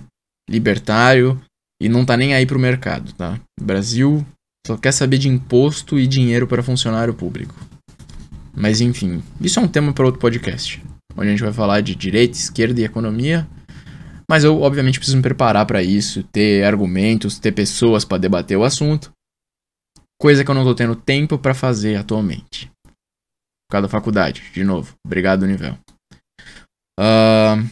libertário 0.50 1.40
e 1.82 1.88
não 1.88 2.06
tá 2.06 2.18
nem 2.18 2.34
aí 2.34 2.46
pro 2.46 2.60
mercado, 2.60 3.14
tá? 3.14 3.40
O 3.60 3.64
Brasil 3.64 4.26
só 4.68 4.76
quer 4.78 4.92
saber 4.92 5.18
de 5.18 5.30
imposto 5.30 5.98
e 5.98 6.06
dinheiro 6.06 6.48
para 6.48 6.62
funcionário 6.62 7.14
público. 7.14 7.56
Mas 8.54 8.82
enfim, 8.82 9.24
isso 9.40 9.60
é 9.60 9.64
um 9.64 9.68
tema 9.68 9.94
para 9.94 10.06
outro 10.06 10.20
podcast, 10.20 10.84
onde 11.16 11.28
a 11.30 11.32
gente 11.32 11.44
vai 11.44 11.54
falar 11.54 11.82
de 11.82 11.96
direita, 11.96 12.38
esquerda 12.38 12.82
e 12.82 12.84
economia. 12.84 13.48
Mas 14.30 14.44
eu, 14.44 14.62
obviamente, 14.62 15.00
preciso 15.00 15.18
me 15.18 15.24
preparar 15.24 15.66
para 15.66 15.82
isso, 15.82 16.24
ter 16.24 16.64
argumentos, 16.64 17.40
ter 17.40 17.52
pessoas 17.52 18.06
para 18.06 18.18
debater 18.18 18.58
o 18.58 18.64
assunto. 18.64 19.12
Coisa 20.22 20.44
que 20.44 20.52
eu 20.52 20.56
não 20.56 20.64
tô 20.64 20.76
tendo 20.76 20.96
tempo 20.96 21.38
para 21.38 21.54
fazer 21.54 21.96
atualmente. 21.96 22.70
Por 23.72 23.78
causa 23.78 23.88
da 23.88 23.90
faculdade, 23.90 24.44
de 24.54 24.66
novo. 24.66 24.94
Obrigado, 25.06 25.48
Nível. 25.48 25.78
Uh... 27.00 27.64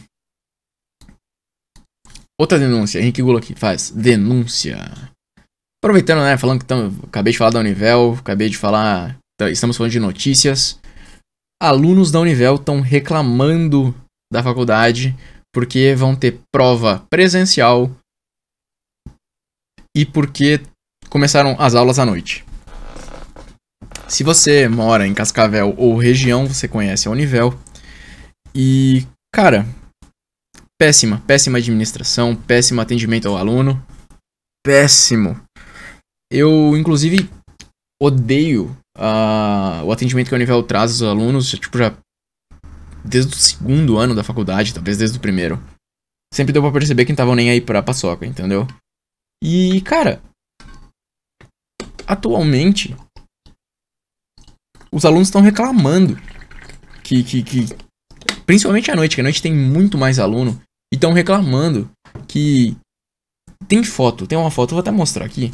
Outra 2.40 2.58
denúncia, 2.58 3.00
Henrique 3.00 3.20
Gula 3.20 3.38
aqui 3.38 3.54
faz 3.54 3.90
denúncia. 3.90 4.78
Aproveitando, 5.84 6.22
né, 6.22 6.38
falando 6.38 6.60
que 6.60 6.64
tamo, 6.64 7.04
acabei 7.04 7.34
de 7.34 7.38
falar 7.38 7.50
da 7.50 7.60
Univel, 7.60 8.16
acabei 8.18 8.48
de 8.48 8.56
falar 8.56 9.18
então, 9.34 9.46
estamos 9.46 9.76
falando 9.76 9.92
de 9.92 10.00
notícias. 10.00 10.80
Alunos 11.62 12.10
da 12.10 12.18
Univel 12.20 12.54
estão 12.54 12.80
reclamando 12.80 13.94
da 14.32 14.42
faculdade 14.42 15.14
porque 15.54 15.94
vão 15.94 16.16
ter 16.16 16.40
prova 16.50 17.06
presencial 17.10 17.90
e 19.94 20.06
porque 20.06 20.62
começaram 21.10 21.56
as 21.58 21.74
aulas 21.74 21.98
à 21.98 22.06
noite. 22.06 22.42
Se 24.10 24.24
você 24.24 24.66
mora 24.68 25.06
em 25.06 25.14
Cascavel 25.14 25.72
ou 25.78 25.96
região, 25.96 26.44
você 26.44 26.66
conhece 26.66 27.06
a 27.06 27.12
Univel. 27.12 27.56
E, 28.52 29.06
cara, 29.32 29.64
péssima, 30.76 31.22
péssima 31.28 31.58
administração, 31.58 32.34
péssimo 32.34 32.80
atendimento 32.80 33.28
ao 33.28 33.36
aluno. 33.36 33.80
Péssimo. 34.66 35.40
Eu, 36.28 36.76
inclusive, 36.76 37.30
odeio 38.02 38.76
uh, 38.98 39.84
o 39.84 39.92
atendimento 39.92 40.28
que 40.28 40.34
a 40.34 40.38
Univel 40.38 40.64
traz 40.64 40.90
aos 40.90 41.02
alunos, 41.02 41.48
tipo, 41.48 41.78
já 41.78 41.96
desde 43.04 43.32
o 43.32 43.38
segundo 43.38 43.96
ano 43.96 44.12
da 44.12 44.24
faculdade, 44.24 44.74
talvez 44.74 44.98
desde 44.98 45.18
o 45.18 45.20
primeiro. 45.20 45.56
Sempre 46.34 46.52
deu 46.52 46.62
pra 46.62 46.72
perceber 46.72 47.04
que 47.04 47.12
não 47.12 47.14
estavam 47.14 47.36
nem 47.36 47.48
aí 47.48 47.60
pra 47.60 47.80
paçoca, 47.80 48.26
entendeu? 48.26 48.66
E, 49.42 49.80
cara, 49.82 50.20
atualmente 52.08 52.96
os 54.92 55.04
alunos 55.04 55.28
estão 55.28 55.40
reclamando 55.40 56.16
que, 57.02 57.22
que, 57.22 57.42
que 57.42 57.66
principalmente 58.46 58.90
à 58.90 58.96
noite, 58.96 59.14
que 59.14 59.20
à 59.20 59.24
noite 59.24 59.42
tem 59.42 59.54
muito 59.54 59.96
mais 59.96 60.18
aluno 60.18 60.60
e 60.92 60.96
estão 60.96 61.12
reclamando 61.12 61.90
que 62.28 62.76
tem 63.68 63.84
foto, 63.84 64.26
tem 64.26 64.36
uma 64.36 64.50
foto, 64.50 64.70
vou 64.70 64.80
até 64.80 64.90
mostrar 64.90 65.24
aqui 65.24 65.52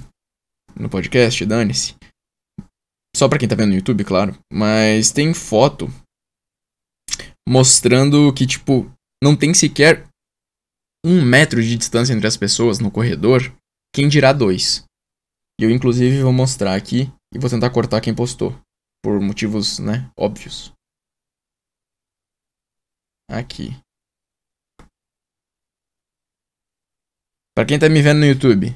no 0.75 0.89
podcast, 0.89 1.45
dane-se. 1.45 1.95
Só 3.17 3.29
pra 3.29 3.39
quem 3.39 3.49
tá 3.49 3.55
vendo 3.55 3.71
no 3.71 3.77
YouTube, 3.77 4.05
claro. 4.05 4.37
Mas 4.53 5.11
tem 5.11 5.33
foto 5.33 5.89
mostrando 7.49 8.33
que, 8.35 8.47
tipo, 8.47 8.91
não 9.23 9.35
tem 9.35 9.55
sequer 9.55 10.07
um 11.05 11.23
metro 11.23 11.63
de 11.63 11.77
distância 11.77 12.13
entre 12.13 12.27
as 12.27 12.37
pessoas 12.37 12.79
no 12.79 12.91
corredor. 12.91 13.55
Quem 13.95 14.09
dirá 14.09 14.33
dois. 14.33 14.85
Eu, 15.59 15.71
inclusive, 15.71 16.23
vou 16.23 16.33
mostrar 16.33 16.75
aqui 16.75 17.11
e 17.33 17.39
vou 17.39 17.49
tentar 17.49 17.71
cortar 17.71 18.03
quem 18.03 18.15
postou. 18.15 18.55
Por 19.07 19.21
motivos, 19.21 19.79
né, 19.79 20.11
óbvios. 20.19 20.73
Aqui. 23.31 23.69
Pra 27.55 27.65
quem 27.65 27.79
tá 27.79 27.89
me 27.89 28.03
vendo 28.03 28.19
no 28.19 28.27
YouTube, 28.27 28.75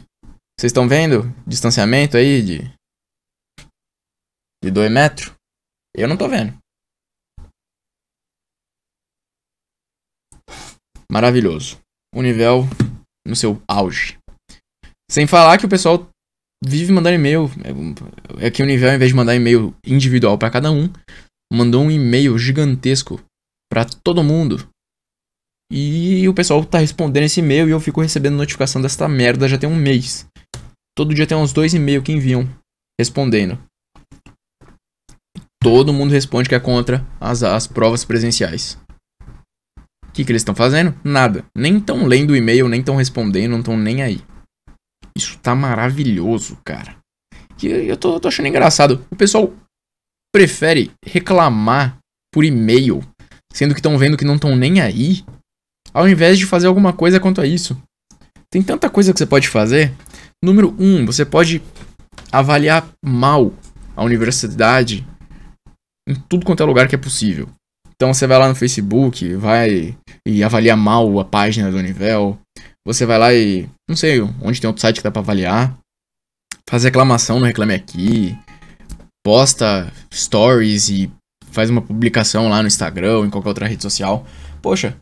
vocês 0.56 0.70
estão 0.70 0.88
vendo 0.88 1.22
distanciamento 1.44 2.16
aí 2.16 2.40
de. 2.42 2.58
de 4.62 4.70
2 4.70 4.88
metros? 4.88 5.34
Eu 5.96 6.06
não 6.06 6.16
tô 6.16 6.28
vendo. 6.28 6.56
Maravilhoso. 11.10 11.80
O 12.14 12.22
nível 12.22 12.62
no 13.26 13.34
seu 13.34 13.60
auge. 13.68 14.16
Sem 15.10 15.26
falar 15.26 15.58
que 15.58 15.66
o 15.66 15.68
pessoal 15.68 16.08
vive 16.64 16.92
mandando 16.92 17.16
e-mail. 17.16 17.51
É 18.38 18.51
que 18.51 18.62
o 18.62 18.66
nível, 18.66 18.88
ao 18.88 18.94
invés 18.94 19.11
de 19.11 19.16
mandar 19.16 19.35
e-mail 19.35 19.75
individual 19.87 20.38
para 20.38 20.51
cada 20.51 20.70
um, 20.70 20.90
mandou 21.53 21.83
um 21.83 21.90
e-mail 21.90 22.38
gigantesco 22.38 23.20
para 23.70 23.85
todo 23.85 24.23
mundo 24.23 24.68
e 25.73 26.29
o 26.29 26.35
pessoal 26.35 26.64
tá 26.64 26.79
respondendo 26.79 27.25
esse 27.25 27.38
e-mail 27.38 27.68
e 27.68 27.70
eu 27.70 27.79
fico 27.79 28.01
recebendo 28.01 28.37
notificação 28.37 28.83
desta 28.83 29.09
merda 29.09 29.49
já 29.49 29.57
tem 29.57 29.68
um 29.68 29.77
mês. 29.77 30.27
Todo 30.96 31.14
dia 31.14 31.27
tem 31.27 31.37
uns 31.37 31.53
dois 31.53 31.73
e-mails 31.73 32.03
que 32.03 32.11
enviam 32.11 32.49
respondendo. 33.01 33.57
Todo 35.62 35.92
mundo 35.92 36.11
responde 36.11 36.49
que 36.49 36.55
é 36.57 36.61
contra 36.61 37.07
as, 37.20 37.44
as 37.44 37.68
provas 37.68 38.05
presenciais. 38.05 38.77
O 40.09 40.12
que, 40.12 40.25
que 40.25 40.33
eles 40.33 40.40
estão 40.40 40.57
fazendo? 40.57 40.99
Nada. 41.05 41.44
Nem 41.57 41.79
estão 41.79 42.05
lendo 42.05 42.31
o 42.33 42.37
e-mail, 42.37 42.68
nem 42.68 42.81
estão 42.81 42.96
respondendo, 42.96 43.53
não 43.53 43.61
estão 43.61 43.77
nem 43.77 44.03
aí. 44.03 44.20
Isso 45.16 45.38
tá 45.38 45.55
maravilhoso, 45.55 46.57
cara. 46.64 46.96
E 47.62 47.66
eu 47.66 47.96
tô, 47.96 48.18
tô 48.18 48.29
achando 48.29 48.46
engraçado. 48.46 49.05
O 49.11 49.16
pessoal 49.16 49.53
prefere 50.35 50.90
reclamar 51.05 51.99
por 52.33 52.44
e-mail, 52.44 53.03
sendo 53.53 53.75
que 53.75 53.81
estão 53.81 53.99
vendo 53.99 54.16
que 54.16 54.25
não 54.25 54.37
estão 54.37 54.57
nem 54.57 54.81
aí, 54.81 55.25
ao 55.92 56.09
invés 56.09 56.38
de 56.38 56.46
fazer 56.46 56.66
alguma 56.66 56.92
coisa 56.92 57.20
quanto 57.20 57.40
a 57.40 57.46
isso. 57.46 57.81
Tem 58.53 58.62
tanta 58.62 58.88
coisa 58.88 59.12
que 59.12 59.18
você 59.18 59.27
pode 59.27 59.49
fazer. 59.49 59.92
Número 60.42 60.75
1, 60.79 60.85
um, 60.85 61.07
você 61.07 61.25
pode 61.25 61.62
avaliar 62.33 62.88
mal 63.05 63.53
a 63.96 64.03
universidade 64.03 65.07
em 66.09 66.14
tudo 66.14 66.46
quanto 66.46 66.62
é 66.62 66.66
lugar 66.66 66.88
que 66.88 66.94
é 66.94 66.99
possível. 66.99 67.49
Então 67.94 68.14
você 68.14 68.27
vai 68.27 68.38
lá 68.38 68.49
no 68.49 68.55
Facebook, 68.55 69.35
vai 69.35 69.96
e 70.27 70.42
avalia 70.42 70.75
mal 70.75 71.20
a 71.20 71.25
página 71.25 71.70
do 71.70 71.77
Univel. 71.77 72.38
Você 72.92 73.07
vai 73.07 73.18
lá 73.18 73.33
e. 73.33 73.68
não 73.88 73.94
sei 73.94 74.20
onde 74.20 74.61
tem 74.61 74.66
outro 74.66 74.81
site 74.81 74.96
que 74.96 75.05
dá 75.05 75.12
pra 75.12 75.22
avaliar. 75.22 75.79
Faz 76.68 76.83
reclamação 76.83 77.38
no 77.38 77.46
Reclame 77.46 77.72
Aqui. 77.72 78.37
Posta 79.24 79.92
stories 80.12 80.88
e 80.88 81.12
faz 81.53 81.70
uma 81.70 81.81
publicação 81.81 82.48
lá 82.48 82.61
no 82.61 82.66
Instagram 82.66 83.18
ou 83.18 83.24
em 83.24 83.31
qualquer 83.31 83.48
outra 83.48 83.68
rede 83.68 83.83
social. 83.83 84.26
Poxa, 84.61 84.98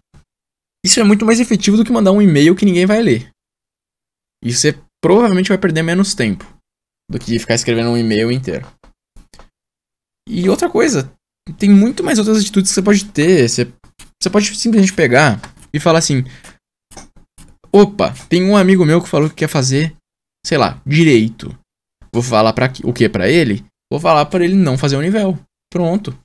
isso 0.85 1.01
é 1.01 1.03
muito 1.03 1.25
mais 1.25 1.41
efetivo 1.41 1.79
do 1.79 1.85
que 1.85 1.91
mandar 1.91 2.13
um 2.13 2.21
e-mail 2.21 2.55
que 2.55 2.67
ninguém 2.67 2.85
vai 2.85 3.01
ler. 3.01 3.31
E 4.45 4.53
você 4.53 4.79
provavelmente 5.03 5.49
vai 5.49 5.57
perder 5.57 5.83
menos 5.83 6.15
tempo 6.15 6.47
do 7.11 7.19
que 7.19 7.39
ficar 7.39 7.55
escrevendo 7.55 7.89
um 7.89 7.97
e-mail 7.97 8.31
inteiro. 8.31 8.71
E 10.29 10.47
outra 10.51 10.69
coisa, 10.69 11.11
tem 11.59 11.71
muito 11.71 12.05
mais 12.05 12.19
outras 12.19 12.37
atitudes 12.37 12.71
que 12.71 12.75
você 12.75 12.83
pode 12.83 13.07
ter. 13.07 13.49
Você, 13.49 13.73
você 14.23 14.29
pode 14.29 14.55
simplesmente 14.55 14.93
pegar 14.93 15.41
e 15.73 15.81
falar 15.81 16.01
assim: 16.01 16.25
opa, 17.73 18.13
tem 18.29 18.45
um 18.45 18.57
amigo 18.57 18.85
meu 18.85 19.03
que 19.03 19.09
falou 19.09 19.29
que 19.29 19.37
quer 19.37 19.49
fazer, 19.49 19.95
sei 20.45 20.59
lá, 20.59 20.81
direito. 20.87 21.57
Vou 22.13 22.23
falar 22.23 22.53
para 22.53 22.73
o 22.85 22.93
que 22.93 23.09
para 23.09 23.29
ele? 23.29 23.65
Vou 23.91 24.01
falar 24.01 24.27
para 24.27 24.45
ele 24.45 24.55
não 24.55 24.77
fazer 24.77 24.97
o 24.97 25.03
nível. 25.03 25.39
Pronto. 25.71 26.19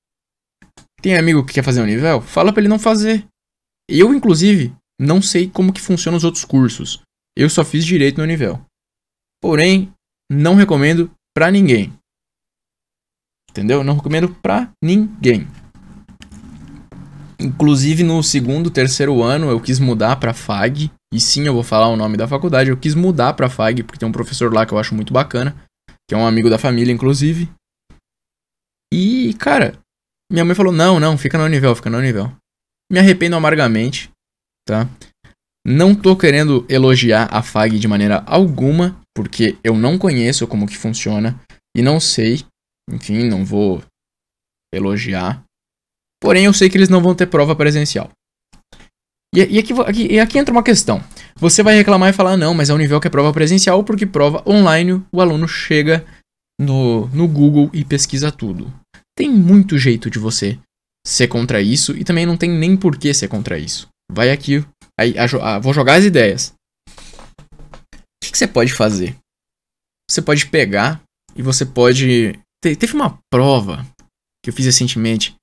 Tem 1.01 1.17
amigo 1.17 1.45
que 1.45 1.53
quer 1.53 1.63
fazer 1.63 1.81
o 1.81 1.85
nível? 1.85 2.21
Fala 2.21 2.51
para 2.53 2.61
ele 2.61 2.69
não 2.69 2.79
fazer. 2.79 3.27
Eu, 3.89 4.13
inclusive, 4.13 4.73
não 4.99 5.21
sei 5.21 5.49
como 5.49 5.73
que 5.73 5.81
funcionam 5.81 6.17
os 6.17 6.23
outros 6.23 6.45
cursos. 6.45 7.01
Eu 7.37 7.49
só 7.49 7.65
fiz 7.65 7.85
direito 7.85 8.19
no 8.19 8.25
nível. 8.25 8.63
Porém, 9.41 9.91
não 10.31 10.55
recomendo 10.55 11.11
pra 11.35 11.51
ninguém. 11.51 11.93
Entendeu? 13.49 13.83
Não 13.83 13.95
recomendo 13.95 14.33
pra 14.41 14.71
ninguém. 14.81 15.47
Inclusive 17.39 18.03
no 18.03 18.23
segundo, 18.23 18.71
terceiro 18.71 19.21
ano 19.21 19.49
eu 19.49 19.59
quis 19.59 19.79
mudar 19.79 20.15
pra 20.15 20.33
FAG. 20.33 20.89
E 21.13 21.19
sim, 21.19 21.45
eu 21.45 21.53
vou 21.53 21.61
falar 21.61 21.89
o 21.89 21.95
nome 21.95 22.17
da 22.17 22.27
faculdade. 22.27 22.71
Eu 22.71 22.77
quis 22.77 22.95
mudar 22.95 23.33
pra 23.33 23.47
FAG 23.47 23.83
porque 23.83 23.99
tem 23.99 24.09
um 24.09 24.11
professor 24.11 24.51
lá 24.51 24.65
que 24.65 24.73
eu 24.73 24.79
acho 24.79 24.95
muito 24.95 25.13
bacana. 25.13 25.55
Que 26.09 26.15
é 26.15 26.17
um 26.17 26.25
amigo 26.25 26.49
da 26.49 26.57
família, 26.57 26.91
inclusive. 26.91 27.51
E, 28.91 29.35
cara, 29.35 29.77
minha 30.31 30.43
mãe 30.43 30.55
falou: 30.55 30.73
não, 30.73 30.99
não, 30.99 31.15
fica 31.15 31.37
no 31.37 31.47
nível, 31.47 31.75
fica 31.75 31.89
no 31.89 32.01
nível. 32.01 32.35
Me 32.91 32.97
arrependo 32.97 33.35
amargamente, 33.35 34.09
tá? 34.67 34.89
Não 35.65 35.93
tô 35.93 36.17
querendo 36.17 36.65
elogiar 36.67 37.29
a 37.31 37.43
FAG 37.43 37.77
de 37.77 37.87
maneira 37.87 38.23
alguma, 38.25 38.99
porque 39.15 39.55
eu 39.63 39.77
não 39.77 39.99
conheço 39.99 40.47
como 40.47 40.67
que 40.67 40.77
funciona 40.77 41.39
e 41.77 41.83
não 41.83 41.99
sei. 41.99 42.43
Enfim, 42.89 43.29
não 43.29 43.45
vou 43.45 43.83
elogiar. 44.73 45.43
Porém, 46.19 46.45
eu 46.45 46.53
sei 46.53 46.69
que 46.69 46.77
eles 46.77 46.89
não 46.89 47.03
vão 47.03 47.13
ter 47.13 47.27
prova 47.27 47.55
presencial. 47.55 48.09
E, 49.33 49.55
e, 49.55 49.59
aqui, 49.59 49.73
aqui, 49.73 50.19
aqui 50.19 50.37
entra 50.37 50.51
uma 50.51 50.63
questão. 50.63 51.03
Você 51.35 51.63
vai 51.63 51.75
reclamar 51.75 52.09
e 52.09 52.13
falar, 52.13 52.37
não, 52.37 52.53
mas 52.53 52.69
é 52.69 52.73
o 52.73 52.77
nível 52.77 53.01
que 53.01 53.07
é 53.07 53.11
prova 53.11 53.33
presencial, 53.33 53.83
porque 53.83 54.05
prova 54.05 54.43
online 54.47 55.03
o 55.11 55.19
aluno 55.19 55.47
chega 55.47 56.05
no, 56.61 57.07
no 57.07 57.27
Google 57.27 57.69
e 57.73 57.83
pesquisa 57.83 58.31
tudo. 58.31 58.71
Tem 59.17 59.29
muito 59.29 59.77
jeito 59.77 60.09
de 60.09 60.19
você 60.19 60.59
ser 61.05 61.27
contra 61.27 61.61
isso 61.61 61.97
e 61.97 62.03
também 62.03 62.25
não 62.25 62.37
tem 62.37 62.49
nem 62.49 62.77
por 62.77 62.97
que 62.97 63.13
ser 63.13 63.27
contra 63.27 63.57
isso. 63.57 63.87
Vai 64.11 64.31
aqui, 64.31 64.63
aí, 64.99 65.15
a, 65.17 65.55
a, 65.55 65.59
vou 65.59 65.73
jogar 65.73 65.95
as 65.95 66.05
ideias. 66.05 66.53
O 66.87 67.95
que, 68.23 68.31
que, 68.31 68.37
você 68.37 68.47
pode 68.47 68.73
fazer? 68.73 69.15
Você 70.09 70.21
pode 70.21 70.45
pegar 70.45 71.01
e 71.35 71.41
você 71.41 71.65
pode. 71.65 72.39
Te, 72.63 72.75
teve 72.75 72.93
uma 72.93 73.19
prova 73.31 73.85
que 74.43 74.49
eu 74.49 74.53
fiz 74.53 74.65
recentemente 74.65 75.35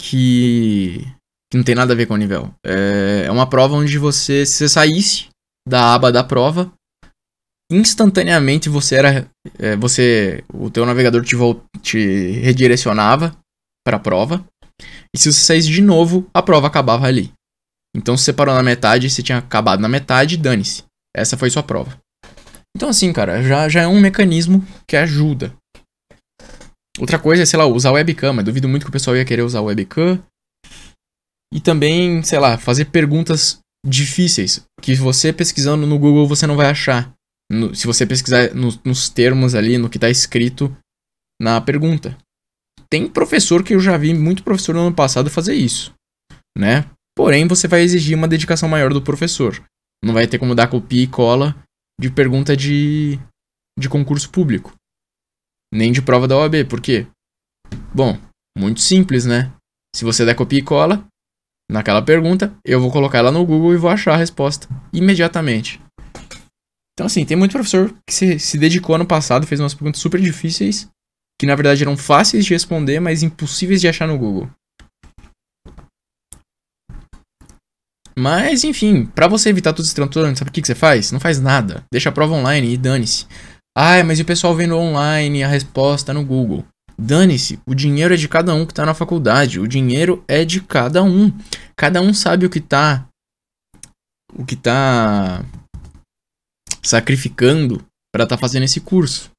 que, 0.00 1.06
que 1.50 1.56
não 1.56 1.64
tem 1.64 1.74
nada 1.74 1.92
a 1.92 1.96
ver 1.96 2.06
com 2.06 2.14
o 2.14 2.16
nível. 2.16 2.54
É, 2.64 3.24
é 3.26 3.30
uma 3.30 3.48
prova 3.48 3.74
onde 3.74 3.98
você, 3.98 4.46
se 4.46 4.54
você 4.54 4.68
saísse 4.68 5.28
da 5.68 5.94
aba 5.94 6.12
da 6.12 6.22
prova, 6.22 6.72
instantaneamente 7.70 8.68
você 8.68 8.94
era. 8.94 9.28
É, 9.58 9.76
você. 9.76 10.44
O 10.52 10.70
teu 10.70 10.86
navegador 10.86 11.24
te, 11.24 11.36
te 11.82 12.30
redirecionava 12.40 13.36
para 13.84 13.96
a 13.96 14.00
prova. 14.00 14.44
E 15.14 15.18
se 15.18 15.32
você 15.32 15.40
saísse 15.40 15.68
de 15.68 15.82
novo, 15.82 16.28
a 16.32 16.42
prova 16.42 16.68
acabava 16.68 17.06
ali. 17.06 17.32
Então 17.94 18.16
se 18.16 18.24
você 18.24 18.32
parou 18.32 18.54
na 18.54 18.62
metade, 18.62 19.10
você 19.10 19.22
tinha 19.22 19.38
acabado 19.38 19.80
na 19.80 19.88
metade, 19.88 20.36
dane-se. 20.36 20.84
Essa 21.14 21.36
foi 21.36 21.50
sua 21.50 21.62
prova. 21.62 21.98
Então 22.76 22.88
assim, 22.88 23.12
cara, 23.12 23.42
já, 23.42 23.68
já 23.68 23.82
é 23.82 23.86
um 23.88 24.00
mecanismo 24.00 24.64
que 24.86 24.96
ajuda. 24.96 25.52
Outra 26.98 27.18
coisa 27.18 27.42
é, 27.42 27.46
sei 27.46 27.58
lá, 27.58 27.66
usar 27.66 27.90
webcam. 27.90 28.32
Mas 28.32 28.44
duvido 28.44 28.68
muito 28.68 28.84
que 28.84 28.90
o 28.90 28.92
pessoal 28.92 29.16
ia 29.16 29.24
querer 29.24 29.42
usar 29.42 29.60
webcam. 29.60 30.22
E 31.52 31.60
também, 31.60 32.22
sei 32.22 32.38
lá, 32.38 32.56
fazer 32.56 32.86
perguntas 32.86 33.58
difíceis. 33.86 34.64
Que 34.80 34.94
você 34.94 35.32
pesquisando 35.32 35.86
no 35.86 35.98
Google 35.98 36.26
você 36.26 36.46
não 36.46 36.56
vai 36.56 36.68
achar. 36.68 37.12
No, 37.50 37.74
se 37.74 37.86
você 37.86 38.06
pesquisar 38.06 38.54
no, 38.54 38.68
nos 38.84 39.08
termos 39.08 39.54
ali, 39.54 39.76
no 39.76 39.90
que 39.90 39.96
está 39.96 40.08
escrito 40.08 40.74
na 41.40 41.60
pergunta 41.60 42.16
tem 42.90 43.08
professor 43.08 43.62
que 43.62 43.74
eu 43.74 43.80
já 43.80 43.96
vi 43.96 44.12
muito 44.12 44.42
professor 44.42 44.74
no 44.74 44.80
ano 44.80 44.94
passado 44.94 45.30
fazer 45.30 45.54
isso, 45.54 45.94
né? 46.58 46.90
Porém, 47.16 47.46
você 47.46 47.68
vai 47.68 47.82
exigir 47.82 48.16
uma 48.16 48.26
dedicação 48.26 48.68
maior 48.68 48.92
do 48.92 49.02
professor. 49.02 49.62
Não 50.04 50.12
vai 50.12 50.26
ter 50.26 50.38
como 50.38 50.54
dar 50.54 50.68
copia 50.68 51.02
e 51.02 51.06
cola 51.06 51.56
de 52.00 52.10
pergunta 52.10 52.56
de, 52.56 53.18
de 53.78 53.88
concurso 53.88 54.30
público. 54.30 54.74
Nem 55.72 55.92
de 55.92 56.02
prova 56.02 56.26
da 56.26 56.36
OAB. 56.36 56.64
Por 56.68 56.80
quê? 56.80 57.06
Bom, 57.94 58.18
muito 58.58 58.80
simples, 58.80 59.24
né? 59.24 59.52
Se 59.94 60.04
você 60.04 60.24
der 60.24 60.34
copia 60.34 60.58
e 60.58 60.64
cola 60.64 61.06
naquela 61.70 62.02
pergunta, 62.02 62.52
eu 62.64 62.80
vou 62.80 62.90
colocar 62.90 63.18
ela 63.18 63.32
no 63.32 63.44
Google 63.44 63.72
e 63.72 63.78
vou 63.78 63.90
achar 63.90 64.14
a 64.14 64.16
resposta 64.16 64.68
imediatamente. 64.92 65.80
Então, 66.92 67.06
assim, 67.06 67.24
tem 67.24 67.36
muito 67.36 67.52
professor 67.52 67.94
que 68.06 68.12
se, 68.12 68.38
se 68.38 68.58
dedicou 68.58 68.94
ano 68.94 69.06
passado, 69.06 69.46
fez 69.46 69.60
umas 69.60 69.72
perguntas 69.72 70.00
super 70.00 70.20
difíceis, 70.20 70.88
que 71.40 71.46
na 71.46 71.54
verdade 71.54 71.82
eram 71.82 71.96
fáceis 71.96 72.44
de 72.44 72.52
responder, 72.52 73.00
mas 73.00 73.22
impossíveis 73.22 73.80
de 73.80 73.88
achar 73.88 74.06
no 74.06 74.18
Google. 74.18 74.50
Mas, 78.18 78.64
enfim, 78.64 79.06
para 79.06 79.28
você 79.28 79.48
evitar 79.48 79.72
todos 79.72 79.86
esses 79.86 79.94
transtornos, 79.94 80.38
sabe 80.38 80.50
o 80.50 80.52
que, 80.52 80.60
que 80.60 80.66
você 80.66 80.74
faz? 80.74 81.10
Não 81.10 81.18
faz 81.18 81.40
nada. 81.40 81.84
Deixa 81.90 82.10
a 82.10 82.12
prova 82.12 82.34
online 82.34 82.74
e 82.74 82.76
dane-se. 82.76 83.26
Ah, 83.74 84.04
mas 84.04 84.18
e 84.18 84.22
o 84.22 84.26
pessoal 84.26 84.54
vendo 84.54 84.76
online 84.76 85.42
a 85.42 85.48
resposta 85.48 86.12
no 86.12 86.22
Google? 86.22 86.64
Dane-se, 87.00 87.58
o 87.66 87.74
dinheiro 87.74 88.12
é 88.12 88.16
de 88.16 88.28
cada 88.28 88.54
um 88.54 88.66
que 88.66 88.74
tá 88.74 88.84
na 88.84 88.92
faculdade. 88.92 89.58
O 89.58 89.66
dinheiro 89.66 90.22
é 90.28 90.44
de 90.44 90.60
cada 90.60 91.02
um. 91.02 91.32
Cada 91.74 92.02
um 92.02 92.12
sabe 92.12 92.44
o 92.44 92.50
que 92.50 92.60
tá. 92.60 93.08
O 94.34 94.44
que 94.44 94.54
tá. 94.54 95.42
sacrificando 96.82 97.82
para 98.14 98.26
tá 98.26 98.36
fazendo 98.36 98.64
esse 98.64 98.82
curso. 98.82 99.30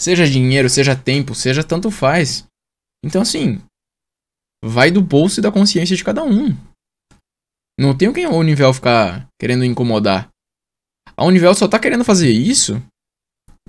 Seja 0.00 0.26
dinheiro, 0.26 0.70
seja 0.70 0.96
tempo, 0.96 1.34
seja 1.34 1.62
tanto 1.62 1.90
faz. 1.90 2.46
Então, 3.04 3.20
assim. 3.20 3.60
Vai 4.64 4.90
do 4.90 5.02
bolso 5.02 5.40
e 5.40 5.42
da 5.42 5.52
consciência 5.52 5.94
de 5.94 6.04
cada 6.04 6.24
um. 6.24 6.56
Não 7.78 7.96
tem 7.96 8.10
quem 8.12 8.24
a 8.24 8.30
Univel 8.30 8.72
ficar 8.72 9.28
querendo 9.38 9.66
incomodar. 9.66 10.30
A 11.14 11.24
Univel 11.26 11.54
só 11.54 11.68
tá 11.68 11.78
querendo 11.78 12.04
fazer 12.04 12.30
isso 12.30 12.82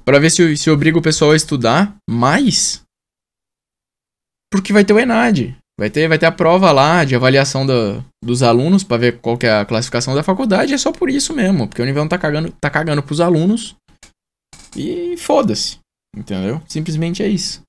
para 0.06 0.20
ver 0.20 0.30
se, 0.30 0.56
se 0.56 0.70
obriga 0.70 0.98
o 0.98 1.02
pessoal 1.02 1.32
a 1.32 1.36
estudar 1.36 1.98
mais. 2.10 2.83
Porque 4.54 4.72
vai 4.72 4.86
ter 4.86 4.94
o 4.94 5.00
ENAD. 5.00 5.58
Vai 5.80 5.90
ter, 5.90 6.08
vai 6.08 6.20
ter 6.20 6.28
a 6.28 6.32
prova 6.32 6.72
lá 6.72 7.04
de 7.04 7.16
avaliação 7.16 7.66
do, 7.66 8.06
dos 8.24 8.44
alunos 8.44 8.84
para 8.84 8.98
ver 8.98 9.20
qual 9.20 9.36
que 9.36 9.48
é 9.48 9.52
a 9.52 9.66
classificação 9.66 10.14
da 10.14 10.22
faculdade. 10.22 10.76
É 10.76 10.78
só 10.78 10.92
por 10.92 11.10
isso 11.10 11.34
mesmo. 11.34 11.68
Porque 11.68 11.82
a 11.82 11.84
Univel 11.84 12.08
tá 12.08 12.20
cagando, 12.20 12.52
tá 12.62 12.70
cagando 12.70 13.02
pros 13.02 13.20
alunos. 13.20 13.76
E 14.78 15.18
foda-se. 15.18 15.80
Entendeu? 16.16 16.62
Simplesmente 16.68 17.24
é 17.24 17.28
isso. 17.28 17.64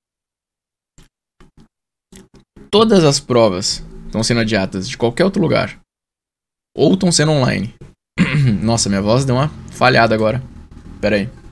Todas 2.69 3.03
as 3.03 3.19
provas 3.19 3.83
estão 4.05 4.21
sendo 4.21 4.41
adiadas 4.41 4.87
de 4.87 4.95
qualquer 4.95 5.25
outro 5.25 5.41
lugar 5.41 5.79
ou 6.77 6.93
estão 6.93 7.11
sendo 7.11 7.31
online. 7.31 7.73
Nossa, 8.61 8.89
minha 8.89 9.01
voz 9.01 9.25
deu 9.25 9.33
uma 9.33 9.49
falhada 9.71 10.13
agora. 10.13 10.39
Pera 11.01 11.15
aí. 11.15 11.44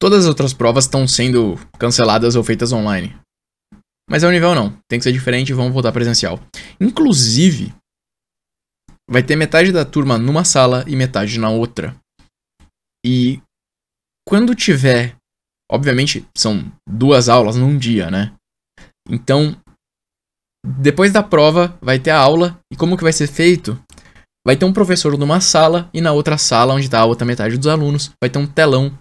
Todas 0.00 0.24
as 0.24 0.28
outras 0.28 0.52
provas 0.52 0.84
estão 0.84 1.06
sendo 1.08 1.56
canceladas 1.78 2.36
ou 2.36 2.44
feitas 2.44 2.72
online. 2.72 3.18
Mas 4.08 4.22
é 4.22 4.28
o 4.28 4.30
nível 4.30 4.54
não. 4.54 4.78
Tem 4.88 4.98
que 4.98 5.04
ser 5.04 5.12
diferente 5.12 5.50
e 5.50 5.54
vamos 5.54 5.72
voltar 5.72 5.90
presencial. 5.92 6.38
Inclusive, 6.80 7.74
vai 9.08 9.22
ter 9.22 9.36
metade 9.36 9.72
da 9.72 9.84
turma 9.84 10.18
numa 10.18 10.44
sala 10.44 10.84
e 10.86 10.94
metade 10.94 11.38
na 11.38 11.50
outra. 11.50 11.96
E 13.04 13.40
quando 14.26 14.54
tiver. 14.54 15.16
Obviamente, 15.68 16.24
são 16.36 16.70
duas 16.88 17.28
aulas 17.28 17.56
num 17.56 17.76
dia, 17.76 18.08
né? 18.08 18.32
Então, 19.08 19.60
depois 20.64 21.12
da 21.12 21.24
prova, 21.24 21.76
vai 21.82 21.98
ter 21.98 22.10
a 22.10 22.20
aula. 22.20 22.60
E 22.72 22.76
como 22.76 22.96
que 22.96 23.02
vai 23.02 23.12
ser 23.12 23.26
feito? 23.26 23.76
Vai 24.46 24.56
ter 24.56 24.64
um 24.64 24.72
professor 24.72 25.18
numa 25.18 25.40
sala 25.40 25.90
e 25.92 26.00
na 26.00 26.12
outra 26.12 26.38
sala, 26.38 26.74
onde 26.74 26.84
está 26.84 27.00
a 27.00 27.04
outra 27.04 27.26
metade 27.26 27.56
dos 27.56 27.66
alunos, 27.66 28.12
vai 28.22 28.30
ter 28.30 28.38
um 28.38 28.46
telão 28.46 28.96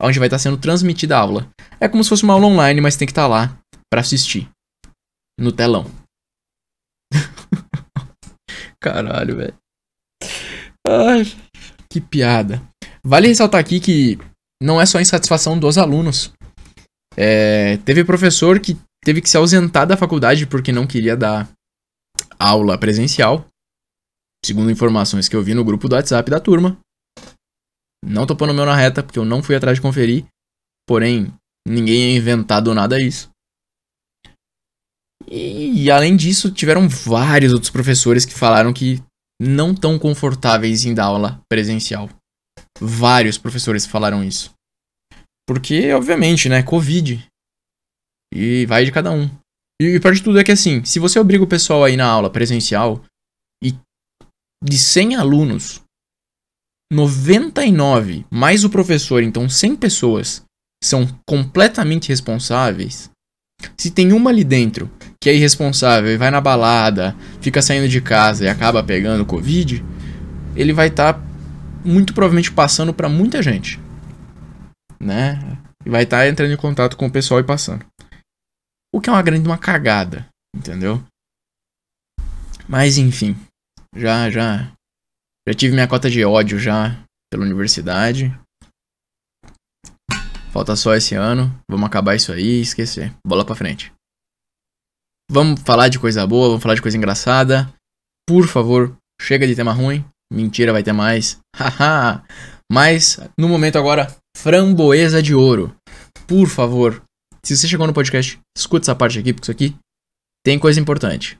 onde 0.00 0.18
vai 0.18 0.28
estar 0.28 0.38
sendo 0.38 0.56
transmitida 0.56 1.16
a 1.16 1.20
aula. 1.20 1.50
É 1.80 1.88
como 1.88 2.02
se 2.02 2.10
fosse 2.10 2.24
uma 2.24 2.34
aula 2.34 2.46
online, 2.46 2.80
mas 2.80 2.96
tem 2.96 3.06
que 3.06 3.12
estar 3.12 3.26
lá 3.26 3.58
para 3.90 4.00
assistir. 4.00 4.48
No 5.38 5.52
telão. 5.52 5.90
Caralho, 8.80 9.36
velho. 9.36 9.54
Ai, 10.86 11.24
que 11.90 12.00
piada. 12.00 12.62
Vale 13.04 13.28
ressaltar 13.28 13.60
aqui 13.60 13.80
que 13.80 14.18
não 14.62 14.80
é 14.80 14.86
só 14.86 15.00
insatisfação 15.00 15.58
dos 15.58 15.78
alunos. 15.78 16.32
É, 17.16 17.78
teve 17.78 18.04
professor 18.04 18.60
que 18.60 18.76
teve 19.04 19.20
que 19.20 19.28
se 19.28 19.36
ausentar 19.36 19.86
da 19.86 19.96
faculdade 19.96 20.46
porque 20.46 20.72
não 20.72 20.86
queria 20.86 21.16
dar 21.16 21.48
aula 22.38 22.78
presencial. 22.78 23.46
Segundo 24.44 24.70
informações 24.70 25.28
que 25.28 25.36
eu 25.36 25.42
vi 25.42 25.54
no 25.54 25.64
grupo 25.64 25.88
do 25.88 25.94
WhatsApp 25.94 26.30
da 26.30 26.40
turma. 26.40 26.78
Não 28.04 28.26
tô 28.26 28.36
pondo 28.36 28.54
meu 28.54 28.66
na 28.66 28.76
reta 28.76 29.02
porque 29.02 29.18
eu 29.18 29.24
não 29.24 29.42
fui 29.42 29.56
atrás 29.56 29.78
de 29.78 29.82
conferir. 29.82 30.24
Porém, 30.86 31.32
ninguém 31.66 32.14
é 32.14 32.16
inventado 32.16 32.74
nada 32.74 33.00
isso. 33.00 33.30
E, 35.28 35.84
e 35.84 35.90
além 35.90 36.16
disso, 36.16 36.52
tiveram 36.52 36.88
vários 36.88 37.52
outros 37.52 37.70
professores 37.70 38.24
que 38.24 38.34
falaram 38.34 38.72
que 38.72 39.02
não 39.40 39.74
tão 39.74 39.98
confortáveis 39.98 40.84
em 40.84 40.94
dar 40.94 41.06
aula 41.06 41.40
presencial. 41.48 42.08
Vários 42.80 43.36
professores 43.36 43.86
falaram 43.86 44.22
isso. 44.22 44.54
Porque, 45.48 45.92
obviamente, 45.92 46.48
né, 46.48 46.62
Covid. 46.62 47.26
E 48.32 48.66
vai 48.66 48.84
de 48.84 48.92
cada 48.92 49.10
um. 49.10 49.28
E, 49.80 49.96
o 49.96 50.00
pior 50.00 50.14
de 50.14 50.22
tudo 50.22 50.38
é 50.38 50.44
que 50.44 50.52
assim, 50.52 50.84
se 50.84 50.98
você 50.98 51.18
obriga 51.18 51.44
o 51.44 51.48
pessoal 51.48 51.84
a 51.84 51.90
ir 51.90 51.96
na 51.96 52.06
aula 52.06 52.30
presencial 52.30 53.04
e 53.62 53.74
de 54.62 54.78
100 54.78 55.16
alunos, 55.16 55.82
99 56.92 58.24
mais 58.30 58.64
o 58.64 58.70
professor, 58.70 59.22
então 59.22 59.48
100 59.48 59.76
pessoas 59.76 60.44
são 60.82 61.06
completamente 61.26 62.08
responsáveis. 62.08 63.10
Se 63.76 63.90
tem 63.90 64.12
uma 64.12 64.30
ali 64.30 64.44
dentro 64.44 64.90
que 65.20 65.30
é 65.30 65.34
irresponsável 65.34 66.12
e 66.12 66.16
vai 66.16 66.30
na 66.30 66.40
balada, 66.40 67.16
fica 67.40 67.62
saindo 67.62 67.88
de 67.88 68.00
casa 68.00 68.44
e 68.44 68.48
acaba 68.48 68.84
pegando 68.84 69.26
Covid, 69.26 69.84
ele 70.54 70.72
vai 70.72 70.88
estar 70.88 71.14
tá 71.14 71.20
muito 71.84 72.14
provavelmente 72.14 72.52
passando 72.52 72.92
para 72.92 73.08
muita 73.08 73.42
gente, 73.42 73.80
né? 75.00 75.58
E 75.84 75.90
vai 75.90 76.04
estar 76.04 76.18
tá 76.18 76.28
entrando 76.28 76.52
em 76.52 76.56
contato 76.56 76.96
com 76.96 77.06
o 77.06 77.10
pessoal 77.10 77.40
e 77.40 77.44
passando. 77.44 77.84
O 78.94 79.00
que 79.00 79.10
é 79.10 79.12
uma 79.12 79.22
grande 79.22 79.48
uma 79.48 79.58
cagada, 79.58 80.26
entendeu? 80.54 81.02
Mas 82.68 82.98
enfim, 82.98 83.36
já 83.94 84.30
já 84.30 84.70
já 85.48 85.54
tive 85.54 85.74
minha 85.74 85.86
cota 85.86 86.10
de 86.10 86.24
ódio 86.24 86.58
já 86.58 87.02
pela 87.30 87.44
universidade. 87.44 88.36
Falta 90.52 90.74
só 90.74 90.94
esse 90.94 91.14
ano, 91.14 91.54
vamos 91.70 91.86
acabar 91.86 92.16
isso 92.16 92.32
aí 92.32 92.58
e 92.58 92.60
esquecer. 92.60 93.12
Bola 93.26 93.44
para 93.44 93.54
frente. 93.54 93.92
Vamos 95.30 95.60
falar 95.60 95.88
de 95.88 95.98
coisa 95.98 96.26
boa, 96.26 96.48
vamos 96.48 96.62
falar 96.62 96.74
de 96.74 96.82
coisa 96.82 96.96
engraçada. 96.96 97.72
Por 98.28 98.48
favor, 98.48 98.96
chega 99.20 99.46
de 99.46 99.54
tema 99.54 99.72
ruim. 99.72 100.04
Mentira, 100.32 100.72
vai 100.72 100.82
ter 100.82 100.92
mais. 100.92 101.38
Haha. 101.54 102.24
Mas 102.72 103.20
no 103.38 103.48
momento 103.48 103.78
agora, 103.78 104.14
framboesa 104.36 105.22
de 105.22 105.34
ouro. 105.34 105.76
Por 106.26 106.48
favor, 106.48 107.02
se 107.44 107.56
você 107.56 107.68
chegou 107.68 107.86
no 107.86 107.92
podcast, 107.92 108.40
escuta 108.56 108.84
essa 108.84 108.94
parte 108.94 109.18
aqui, 109.18 109.32
porque 109.32 109.44
isso 109.44 109.52
aqui 109.52 109.76
tem 110.44 110.58
coisa 110.58 110.80
importante. 110.80 111.38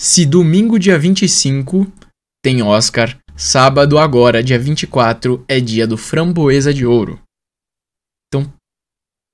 Se 0.00 0.24
domingo, 0.24 0.78
dia 0.78 0.98
25, 0.98 1.86
tem 2.42 2.62
Oscar, 2.62 3.18
sábado 3.36 3.98
agora, 3.98 4.42
dia 4.42 4.58
24, 4.58 5.44
é 5.48 5.60
dia 5.60 5.86
do 5.86 5.96
Framboesa 5.96 6.72
de 6.72 6.86
Ouro. 6.86 7.20
Então, 8.28 8.52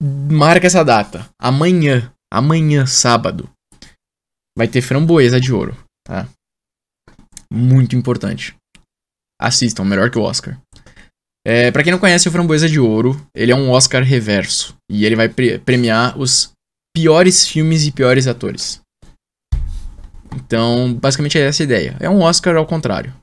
marca 0.02 0.66
essa 0.66 0.84
data. 0.84 1.28
Amanhã, 1.40 2.12
amanhã, 2.32 2.86
sábado, 2.86 3.48
vai 4.56 4.66
ter 4.66 4.82
Framboesa 4.82 5.40
de 5.40 5.52
Ouro, 5.52 5.76
tá? 6.04 6.28
Muito 7.52 7.94
importante. 7.94 8.56
Assistam, 9.40 9.84
melhor 9.84 10.10
que 10.10 10.18
o 10.18 10.22
Oscar. 10.22 10.60
É, 11.46 11.70
para 11.70 11.84
quem 11.84 11.92
não 11.92 11.98
conhece 12.00 12.28
o 12.28 12.32
Framboesa 12.32 12.68
de 12.68 12.80
Ouro, 12.80 13.24
ele 13.34 13.52
é 13.52 13.54
um 13.54 13.70
Oscar 13.70 14.02
reverso. 14.02 14.74
E 14.90 15.04
ele 15.04 15.14
vai 15.14 15.28
pre 15.28 15.60
premiar 15.60 16.18
os 16.18 16.50
piores 16.92 17.46
filmes 17.46 17.86
e 17.86 17.92
piores 17.92 18.26
atores. 18.26 18.80
Então, 20.36 20.94
basicamente 20.94 21.38
é 21.38 21.42
essa 21.42 21.62
a 21.62 21.64
ideia. 21.64 21.96
É 21.98 22.10
um 22.10 22.20
Oscar 22.20 22.56
ao 22.56 22.66
contrário. 22.66 23.14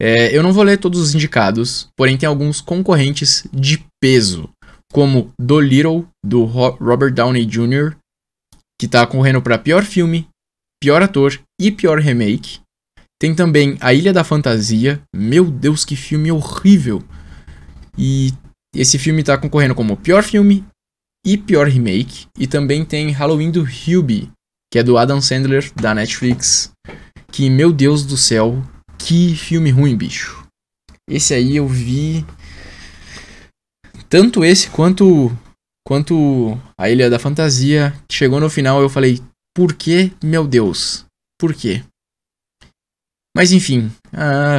É, 0.00 0.34
eu 0.36 0.42
não 0.42 0.52
vou 0.52 0.64
ler 0.64 0.78
todos 0.78 1.00
os 1.00 1.14
indicados, 1.14 1.88
porém 1.96 2.16
tem 2.16 2.26
alguns 2.26 2.60
concorrentes 2.60 3.46
de 3.52 3.84
peso, 4.00 4.48
como 4.92 5.32
Dolittle, 5.38 6.06
do 6.24 6.44
Robert 6.44 7.12
Downey 7.12 7.44
Jr., 7.44 7.96
que 8.80 8.86
está 8.86 9.06
correndo 9.06 9.42
para 9.42 9.58
pior 9.58 9.84
filme, 9.84 10.26
pior 10.82 11.02
ator 11.02 11.38
e 11.60 11.70
pior 11.70 11.98
remake. 11.98 12.60
Tem 13.20 13.34
também 13.34 13.76
A 13.80 13.92
Ilha 13.92 14.14
da 14.14 14.24
Fantasia. 14.24 15.02
Meu 15.14 15.50
Deus, 15.50 15.84
que 15.84 15.94
filme 15.94 16.32
horrível! 16.32 17.04
E 17.98 18.32
esse 18.74 18.98
filme 18.98 19.22
tá 19.22 19.36
concorrendo 19.36 19.74
como 19.74 19.98
pior 19.98 20.22
filme 20.22 20.64
e 21.26 21.36
pior 21.36 21.68
remake. 21.68 22.26
E 22.38 22.46
também 22.46 22.82
tem 22.82 23.10
Halloween 23.10 23.50
do 23.50 23.62
Hubie, 23.62 24.30
que 24.70 24.78
é 24.78 24.82
do 24.82 24.96
Adam 24.96 25.20
Sandler, 25.20 25.72
da 25.74 25.94
Netflix. 25.94 26.70
Que, 27.32 27.50
meu 27.50 27.72
Deus 27.72 28.04
do 28.04 28.16
céu, 28.16 28.62
que 28.98 29.34
filme 29.34 29.70
ruim, 29.70 29.96
bicho. 29.96 30.46
Esse 31.08 31.34
aí 31.34 31.56
eu 31.56 31.66
vi. 31.66 32.24
Tanto 34.08 34.44
esse 34.44 34.70
quanto. 34.70 35.30
Quanto 35.86 36.56
a 36.78 36.88
Ilha 36.88 37.10
da 37.10 37.18
Fantasia. 37.18 37.92
Chegou 38.10 38.38
no 38.38 38.48
final 38.48 38.80
eu 38.80 38.88
falei, 38.88 39.20
por 39.56 39.74
que, 39.74 40.12
meu 40.22 40.46
Deus? 40.46 41.04
Por 41.38 41.52
quê? 41.54 41.82
Mas 43.36 43.52
enfim, 43.52 43.90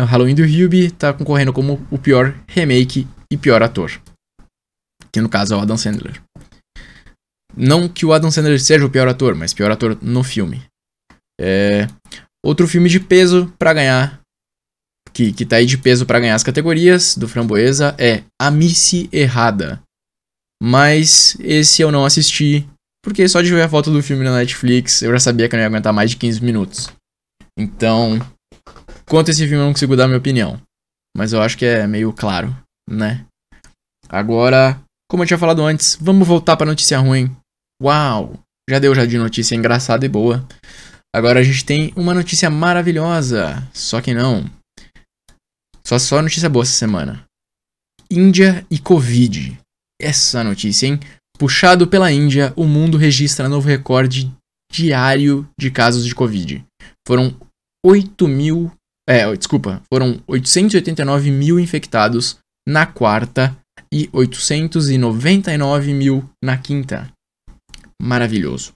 Halloween 0.08 0.36
do 0.36 0.43
Hubie 0.43 0.91
tá 0.91 1.13
concorrendo 1.13 1.54
como 1.54 1.86
o 1.91 1.97
pior 1.97 2.34
remake 2.47 3.08
e 3.32 3.38
pior 3.38 3.62
ator. 3.62 3.91
Que 5.12 5.21
no 5.21 5.30
caso 5.30 5.54
é 5.54 5.58
o 5.58 5.60
Adam 5.60 5.78
Sandler. 5.78 6.21
Não 7.55 7.87
que 7.87 8.05
o 8.05 8.13
Adam 8.13 8.31
Sandler 8.31 8.59
seja 8.61 8.85
o 8.85 8.89
pior 8.89 9.07
ator, 9.07 9.35
mas 9.35 9.53
pior 9.53 9.71
ator 9.71 9.97
no 10.01 10.23
filme. 10.23 10.63
É... 11.39 11.87
Outro 12.43 12.67
filme 12.67 12.89
de 12.89 12.99
peso 12.99 13.53
para 13.59 13.73
ganhar, 13.73 14.21
que, 15.13 15.31
que 15.31 15.45
tá 15.45 15.57
aí 15.57 15.65
de 15.65 15.77
peso 15.77 16.05
para 16.05 16.19
ganhar 16.19 16.35
as 16.35 16.43
categorias 16.43 17.15
do 17.15 17.27
Framboesa 17.27 17.95
é 17.97 18.23
A 18.41 18.49
Missy 18.49 19.09
Errada. 19.11 19.81
Mas 20.61 21.35
esse 21.39 21.81
eu 21.81 21.91
não 21.91 22.05
assisti, 22.05 22.67
porque 23.03 23.27
só 23.27 23.41
de 23.41 23.51
ver 23.51 23.63
a 23.63 23.69
foto 23.69 23.91
do 23.91 24.03
filme 24.03 24.23
na 24.23 24.37
Netflix 24.37 25.01
eu 25.01 25.11
já 25.11 25.19
sabia 25.19 25.49
que 25.49 25.55
eu 25.55 25.57
não 25.57 25.63
ia 25.63 25.67
aguentar 25.67 25.93
mais 25.93 26.09
de 26.11 26.17
15 26.17 26.43
minutos. 26.43 26.89
Então, 27.57 28.19
quanto 29.07 29.29
esse 29.29 29.41
filme 29.41 29.57
eu 29.57 29.65
não 29.65 29.73
consigo 29.73 29.95
dar 29.95 30.07
minha 30.07 30.19
opinião. 30.19 30.61
Mas 31.15 31.33
eu 31.33 31.41
acho 31.41 31.57
que 31.57 31.65
é 31.65 31.85
meio 31.85 32.13
claro, 32.13 32.55
né? 32.89 33.25
Agora, 34.07 34.79
como 35.09 35.23
eu 35.23 35.27
tinha 35.27 35.37
falado 35.37 35.61
antes, 35.63 35.97
vamos 35.99 36.27
voltar 36.27 36.55
pra 36.55 36.65
notícia 36.65 36.97
ruim. 36.97 37.35
Uau! 37.81 38.39
Já 38.69 38.77
deu 38.77 38.93
já 38.93 39.07
de 39.07 39.17
notícia 39.17 39.55
engraçada 39.55 40.05
e 40.05 40.09
boa. 40.09 40.47
Agora 41.15 41.39
a 41.39 41.43
gente 41.43 41.65
tem 41.65 41.91
uma 41.95 42.13
notícia 42.13 42.47
maravilhosa. 42.47 43.67
Só 43.73 43.99
que 43.99 44.13
não. 44.13 44.45
Só 45.83 45.97
só 45.97 46.21
notícia 46.21 46.47
boa 46.47 46.61
essa 46.61 46.73
semana. 46.73 47.25
Índia 48.09 48.63
e 48.69 48.77
Covid. 48.77 49.57
Essa 49.99 50.43
notícia, 50.43 50.85
hein? 50.85 50.99
Puxado 51.39 51.87
pela 51.87 52.11
Índia, 52.11 52.53
o 52.55 52.65
mundo 52.65 52.99
registra 52.99 53.49
novo 53.49 53.67
recorde 53.67 54.31
diário 54.71 55.49
de 55.59 55.71
casos 55.71 56.05
de 56.05 56.13
Covid. 56.13 56.63
Foram 57.07 57.35
8 57.83 58.27
mil. 58.27 58.71
É, 59.09 59.35
desculpa. 59.35 59.81
Foram 59.91 60.21
889 60.27 61.31
mil 61.31 61.59
infectados 61.59 62.37
na 62.67 62.85
quarta 62.85 63.57
e 63.91 64.07
899 64.13 65.93
mil 65.95 66.29
na 66.43 66.59
quinta 66.59 67.11
maravilhoso. 68.01 68.73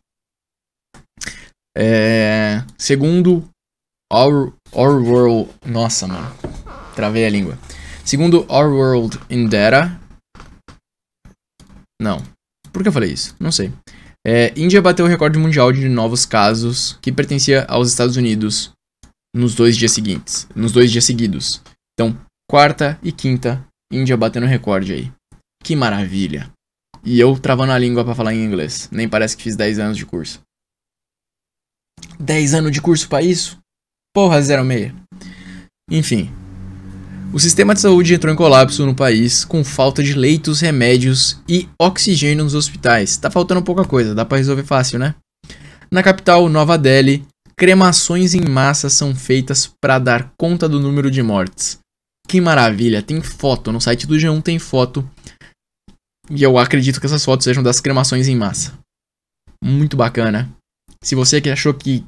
É, 1.75 2.63
segundo 2.77 3.49
Our, 4.13 4.53
Our 4.71 5.03
World. 5.03 5.51
Nossa, 5.65 6.07
mano. 6.07 6.33
Travei 6.95 7.25
a 7.25 7.29
língua. 7.29 7.57
Segundo 8.05 8.45
Our 8.49 8.71
World 8.71 9.19
in 9.29 9.49
Data. 9.49 9.99
Não. 12.01 12.21
Por 12.71 12.83
que 12.83 12.89
eu 12.89 12.93
falei 12.93 13.11
isso? 13.11 13.35
Não 13.39 13.51
sei. 13.51 13.73
É, 14.25 14.53
Índia 14.55 14.81
bateu 14.81 15.05
o 15.05 15.07
recorde 15.07 15.37
mundial 15.37 15.71
de 15.71 15.87
novos 15.89 16.25
casos 16.25 16.97
que 17.01 17.11
pertencia 17.11 17.65
aos 17.65 17.89
Estados 17.89 18.17
Unidos 18.17 18.71
nos 19.35 19.53
dois 19.55 19.75
dias 19.75 19.91
seguintes. 19.91 20.47
Nos 20.55 20.71
dois 20.71 20.91
dias 20.91 21.05
seguidos. 21.05 21.61
Então, 21.93 22.17
quarta 22.49 22.99
e 23.03 23.11
quinta, 23.11 23.65
Índia 23.91 24.15
batendo 24.15 24.45
recorde 24.45 24.93
aí. 24.93 25.11
Que 25.63 25.75
maravilha. 25.75 26.51
E 27.05 27.19
eu 27.19 27.37
travando 27.37 27.71
a 27.71 27.77
língua 27.77 28.03
para 28.03 28.15
falar 28.15 28.33
em 28.33 28.43
inglês. 28.43 28.89
Nem 28.91 29.07
parece 29.07 29.37
que 29.37 29.43
fiz 29.43 29.55
10 29.55 29.77
anos 29.77 29.97
de 29.97 30.05
curso. 30.05 30.41
10 32.19 32.55
anos 32.55 32.71
de 32.71 32.81
curso 32.81 33.07
para 33.07 33.21
isso? 33.21 33.59
Porra, 34.11 34.41
06. 34.41 34.91
Enfim. 35.91 36.31
O 37.31 37.39
sistema 37.39 37.75
de 37.75 37.81
saúde 37.81 38.13
entrou 38.13 38.33
em 38.33 38.35
colapso 38.37 38.85
no 38.85 38.95
país 38.95 39.45
com 39.45 39.63
falta 39.63 40.01
de 40.01 40.13
leitos, 40.13 40.61
remédios 40.61 41.39
e 41.47 41.69
oxigênio 41.79 42.43
nos 42.43 42.55
hospitais. 42.55 43.17
Tá 43.17 43.29
faltando 43.29 43.61
pouca 43.61 43.85
coisa, 43.85 44.15
dá 44.15 44.25
para 44.25 44.37
resolver 44.37 44.63
fácil, 44.63 44.97
né? 44.97 45.13
Na 45.91 46.01
capital, 46.01 46.49
Nova 46.49 46.77
Delhi, 46.77 47.23
cremações 47.55 48.33
em 48.33 48.49
massa 48.49 48.89
são 48.89 49.13
feitas 49.13 49.69
para 49.79 49.99
dar 49.99 50.31
conta 50.37 50.67
do 50.67 50.79
número 50.79 51.11
de 51.11 51.21
mortes. 51.21 51.77
Que 52.27 52.41
maravilha, 52.41 53.03
tem 53.03 53.21
foto, 53.21 53.71
no 53.71 53.79
site 53.79 54.07
do 54.07 54.15
G1 54.15 54.41
tem 54.41 54.57
foto 54.57 55.07
e 56.29 56.41
eu 56.41 56.57
acredito 56.57 56.99
que 56.99 57.05
essas 57.05 57.23
fotos 57.23 57.43
sejam 57.43 57.61
das 57.61 57.79
cremações 57.79 58.27
em 58.27 58.35
massa. 58.35 58.77
Muito 59.63 59.95
bacana. 59.95 60.49
Se 61.01 61.15
você 61.15 61.39
que 61.39 61.49
achou 61.49 61.73
que, 61.73 62.03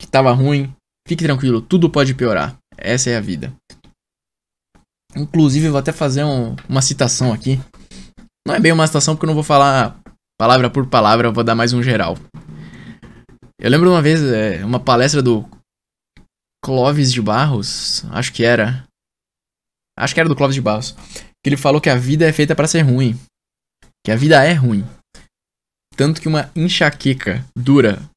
que 0.00 0.06
tava 0.06 0.32
ruim, 0.32 0.72
fique 1.06 1.24
tranquilo, 1.24 1.60
tudo 1.60 1.90
pode 1.90 2.14
piorar. 2.14 2.56
Essa 2.76 3.10
é 3.10 3.16
a 3.16 3.20
vida. 3.20 3.52
Inclusive, 5.14 5.68
vou 5.68 5.78
até 5.78 5.92
fazer 5.92 6.24
um, 6.24 6.54
uma 6.68 6.82
citação 6.82 7.32
aqui. 7.32 7.60
Não 8.46 8.54
é 8.54 8.60
bem 8.60 8.72
uma 8.72 8.86
citação 8.86 9.14
porque 9.14 9.26
eu 9.26 9.28
não 9.28 9.34
vou 9.34 9.42
falar 9.42 10.00
palavra 10.38 10.70
por 10.70 10.86
palavra, 10.86 11.28
eu 11.28 11.32
vou 11.32 11.44
dar 11.44 11.54
mais 11.54 11.72
um 11.72 11.82
geral. 11.82 12.16
Eu 13.60 13.70
lembro 13.70 13.90
uma 13.90 14.00
vez, 14.00 14.22
é, 14.22 14.64
uma 14.64 14.78
palestra 14.78 15.20
do 15.20 15.44
Clóvis 16.64 17.12
de 17.12 17.20
Barros, 17.20 18.04
acho 18.10 18.32
que 18.32 18.44
era. 18.44 18.84
Acho 19.98 20.14
que 20.14 20.20
era 20.20 20.28
do 20.28 20.36
Clóvis 20.36 20.54
de 20.54 20.60
Barros. 20.60 20.92
Que 21.42 21.48
ele 21.48 21.56
falou 21.56 21.80
que 21.80 21.90
a 21.90 21.96
vida 21.96 22.26
é 22.26 22.32
feita 22.32 22.54
para 22.54 22.68
ser 22.68 22.82
ruim 22.82 23.18
que 24.04 24.10
a 24.10 24.16
vida 24.16 24.42
é 24.44 24.52
ruim. 24.52 24.84
Tanto 25.96 26.20
que 26.20 26.28
uma 26.28 26.50
enxaqueca 26.54 27.44
dura 27.56 28.08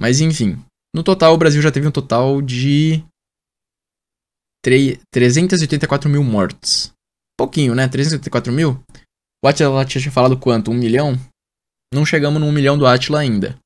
Mas 0.00 0.20
enfim, 0.20 0.60
no 0.92 1.04
total 1.04 1.32
o 1.32 1.38
Brasil 1.38 1.62
já 1.62 1.70
teve 1.70 1.86
um 1.86 1.92
total 1.92 2.42
de 2.42 3.04
384 4.64 6.10
mil 6.10 6.24
mortes. 6.24 6.92
Pouquinho, 7.38 7.74
né? 7.74 7.86
384 7.86 8.52
mil? 8.52 8.82
O 9.44 9.48
Atila 9.48 9.84
tinha 9.84 10.10
falado 10.10 10.36
quanto? 10.36 10.72
Um 10.72 10.74
milhão? 10.74 11.14
Não 11.92 12.04
chegamos 12.04 12.40
no 12.40 12.46
um 12.46 12.52
milhão 12.52 12.76
do 12.76 12.86
Atila 12.86 13.20
ainda 13.20 13.56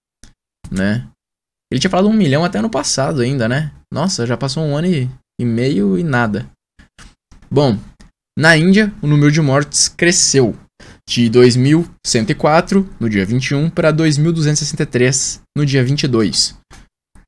né? 0.70 1.06
Ele 1.70 1.80
tinha 1.80 1.90
falado 1.90 2.08
um 2.08 2.12
milhão 2.12 2.44
até 2.44 2.58
ano 2.58 2.70
passado 2.70 3.20
ainda, 3.20 3.48
né? 3.48 3.72
Nossa, 3.92 4.26
já 4.26 4.36
passou 4.36 4.64
um 4.64 4.76
ano 4.76 4.86
e, 4.86 5.08
e 5.40 5.44
meio 5.44 5.98
e 5.98 6.02
nada. 6.02 6.50
Bom, 7.50 7.78
na 8.38 8.56
Índia, 8.56 8.92
o 9.02 9.06
número 9.06 9.32
de 9.32 9.40
mortes 9.40 9.88
cresceu 9.88 10.56
de 11.08 11.30
2.104 11.30 12.86
no 13.00 13.08
dia 13.08 13.24
21 13.24 13.70
para 13.70 13.92
2.263 13.92 15.40
no 15.56 15.66
dia 15.66 15.82
22. 15.82 16.56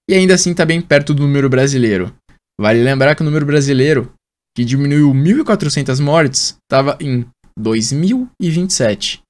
E 0.09 0.14
ainda 0.14 0.34
assim 0.34 0.53
está 0.53 0.64
bem 0.64 0.80
perto 0.80 1.14
do 1.14 1.22
número 1.22 1.49
brasileiro. 1.49 2.14
Vale 2.61 2.82
lembrar 2.82 3.14
que 3.14 3.22
o 3.22 3.24
número 3.24 3.47
brasileiro, 3.47 4.12
que 4.57 4.64
diminuiu 4.64 5.12
1.400 5.12 6.01
mortes, 6.01 6.57
estava 6.62 6.99
em 7.01 7.26
2.027. 7.59 9.20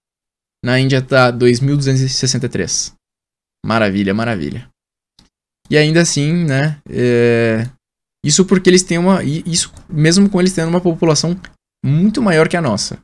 Na 0.65 0.79
Índia 0.79 1.01
tá 1.01 1.33
2.263. 1.33 2.93
Maravilha, 3.65 4.15
maravilha. 4.15 4.69
E 5.71 5.77
ainda 5.77 6.01
assim, 6.03 6.45
né? 6.45 6.81
É... 6.89 7.69
Isso 8.25 8.45
porque 8.45 8.69
eles 8.69 8.83
têm 8.83 8.99
uma. 8.99 9.23
Isso 9.23 9.73
mesmo 9.89 10.29
com 10.29 10.41
eles 10.41 10.53
tendo 10.53 10.69
uma 10.69 10.81
população 10.81 11.41
muito 11.85 12.21
maior 12.21 12.49
que 12.49 12.57
a 12.57 12.63
nossa. 12.63 12.99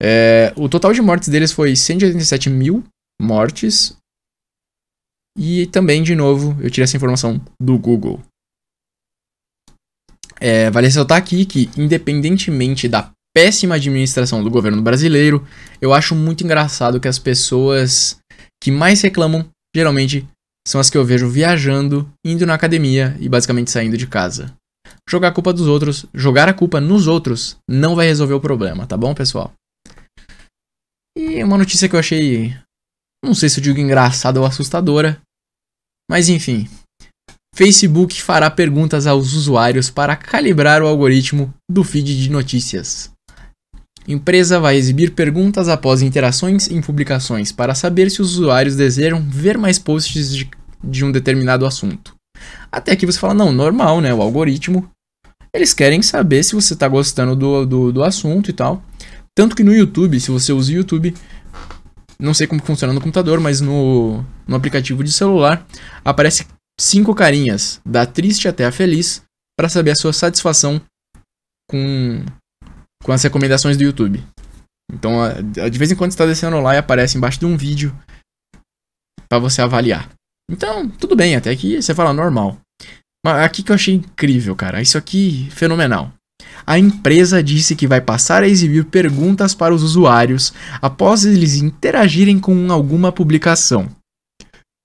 É... 0.00 0.52
O 0.56 0.68
total 0.68 0.92
de 0.92 1.00
mortes 1.00 1.28
deles 1.28 1.52
foi 1.52 1.74
187 1.74 2.50
mil 2.50 2.84
mortes. 3.20 3.96
E 5.38 5.66
também, 5.66 6.02
de 6.02 6.14
novo, 6.14 6.56
eu 6.62 6.70
tirei 6.70 6.84
essa 6.84 6.96
informação 6.96 7.40
do 7.60 7.78
Google. 7.78 8.22
É, 10.40 10.70
vale 10.70 10.86
ressaltar 10.86 11.18
aqui 11.18 11.44
que, 11.44 11.70
independentemente 11.76 12.88
da 12.88 13.10
péssima 13.34 13.74
administração 13.74 14.42
do 14.42 14.50
governo 14.50 14.80
brasileiro, 14.80 15.46
eu 15.80 15.92
acho 15.92 16.14
muito 16.14 16.42
engraçado 16.42 17.00
que 17.00 17.08
as 17.08 17.18
pessoas 17.18 18.18
que 18.62 18.70
mais 18.70 19.00
reclamam, 19.00 19.48
geralmente, 19.74 20.26
são 20.66 20.80
as 20.80 20.90
que 20.90 20.98
eu 20.98 21.04
vejo 21.04 21.28
viajando, 21.28 22.10
indo 22.24 22.44
na 22.44 22.54
academia 22.54 23.16
e 23.20 23.28
basicamente 23.28 23.70
saindo 23.70 23.96
de 23.96 24.06
casa. 24.06 24.54
Jogar 25.08 25.28
a 25.28 25.32
culpa 25.32 25.52
dos 25.52 25.66
outros, 25.66 26.06
jogar 26.12 26.48
a 26.48 26.54
culpa 26.54 26.80
nos 26.80 27.06
outros, 27.06 27.56
não 27.68 27.94
vai 27.94 28.06
resolver 28.06 28.34
o 28.34 28.40
problema, 28.40 28.86
tá 28.86 28.96
bom, 28.96 29.14
pessoal? 29.14 29.52
E 31.16 31.42
uma 31.42 31.56
notícia 31.56 31.88
que 31.88 31.94
eu 31.94 32.00
achei, 32.00 32.56
não 33.24 33.34
sei 33.34 33.48
se 33.48 33.60
eu 33.60 33.64
digo 33.64 33.78
engraçada 33.78 34.40
ou 34.40 34.46
assustadora, 34.46 35.20
mas 36.10 36.28
enfim. 36.28 36.68
Facebook 37.54 38.20
fará 38.20 38.50
perguntas 38.50 39.06
aos 39.06 39.32
usuários 39.32 39.88
para 39.88 40.14
calibrar 40.14 40.82
o 40.82 40.86
algoritmo 40.86 41.54
do 41.70 41.82
feed 41.82 42.20
de 42.20 42.30
notícias. 42.30 43.10
Empresa 44.08 44.60
vai 44.60 44.76
exibir 44.76 45.12
perguntas 45.12 45.68
após 45.68 46.00
interações 46.00 46.68
em 46.70 46.80
publicações 46.80 47.50
para 47.50 47.74
saber 47.74 48.10
se 48.10 48.22
os 48.22 48.38
usuários 48.38 48.76
desejam 48.76 49.20
ver 49.28 49.58
mais 49.58 49.78
posts 49.78 50.34
de, 50.34 50.48
de 50.82 51.04
um 51.04 51.10
determinado 51.10 51.66
assunto. 51.66 52.14
Até 52.70 52.94
que 52.94 53.06
você 53.06 53.18
fala, 53.18 53.34
não, 53.34 53.50
normal, 53.50 54.00
né? 54.00 54.14
O 54.14 54.22
algoritmo. 54.22 54.88
Eles 55.52 55.72
querem 55.72 56.02
saber 56.02 56.42
se 56.42 56.54
você 56.54 56.74
está 56.74 56.86
gostando 56.86 57.34
do, 57.34 57.66
do, 57.66 57.92
do 57.92 58.04
assunto 58.04 58.50
e 58.50 58.52
tal. 58.52 58.82
Tanto 59.34 59.56
que 59.56 59.64
no 59.64 59.74
YouTube, 59.74 60.20
se 60.20 60.30
você 60.30 60.52
usa 60.52 60.70
o 60.70 60.74
YouTube, 60.74 61.14
não 62.18 62.32
sei 62.32 62.46
como 62.46 62.62
funciona 62.62 62.92
no 62.92 63.00
computador, 63.00 63.40
mas 63.40 63.60
no, 63.60 64.24
no 64.46 64.56
aplicativo 64.56 65.02
de 65.02 65.12
celular, 65.12 65.66
aparece 66.04 66.46
cinco 66.80 67.14
carinhas, 67.14 67.80
da 67.84 68.06
triste 68.06 68.48
até 68.48 68.64
a 68.64 68.72
feliz, 68.72 69.22
para 69.58 69.68
saber 69.68 69.90
a 69.90 69.96
sua 69.96 70.12
satisfação 70.12 70.80
com 71.68 72.24
com 73.02 73.12
as 73.12 73.22
recomendações 73.22 73.76
do 73.76 73.84
YouTube. 73.84 74.24
Então, 74.92 75.18
de 75.70 75.78
vez 75.78 75.90
em 75.90 75.96
quando 75.96 76.12
está 76.12 76.24
descendo 76.24 76.60
lá 76.60 76.74
e 76.74 76.78
aparece 76.78 77.16
embaixo 77.16 77.40
de 77.40 77.46
um 77.46 77.56
vídeo 77.56 77.96
para 79.28 79.38
você 79.38 79.60
avaliar. 79.60 80.08
Então, 80.50 80.88
tudo 80.88 81.16
bem, 81.16 81.34
até 81.34 81.54
que 81.56 81.80
você 81.80 81.94
fala 81.94 82.12
normal. 82.12 82.58
Mas 83.24 83.44
aqui 83.44 83.62
que 83.62 83.72
eu 83.72 83.74
achei 83.74 83.94
incrível, 83.94 84.54
cara. 84.54 84.80
Isso 84.80 84.96
aqui 84.96 85.48
fenomenal. 85.50 86.12
A 86.64 86.78
empresa 86.78 87.42
disse 87.42 87.74
que 87.74 87.86
vai 87.86 88.00
passar 88.00 88.42
a 88.42 88.48
exibir 88.48 88.84
perguntas 88.84 89.54
para 89.54 89.74
os 89.74 89.82
usuários 89.82 90.52
após 90.80 91.24
eles 91.24 91.56
interagirem 91.56 92.38
com 92.38 92.70
alguma 92.70 93.10
publicação. 93.10 93.88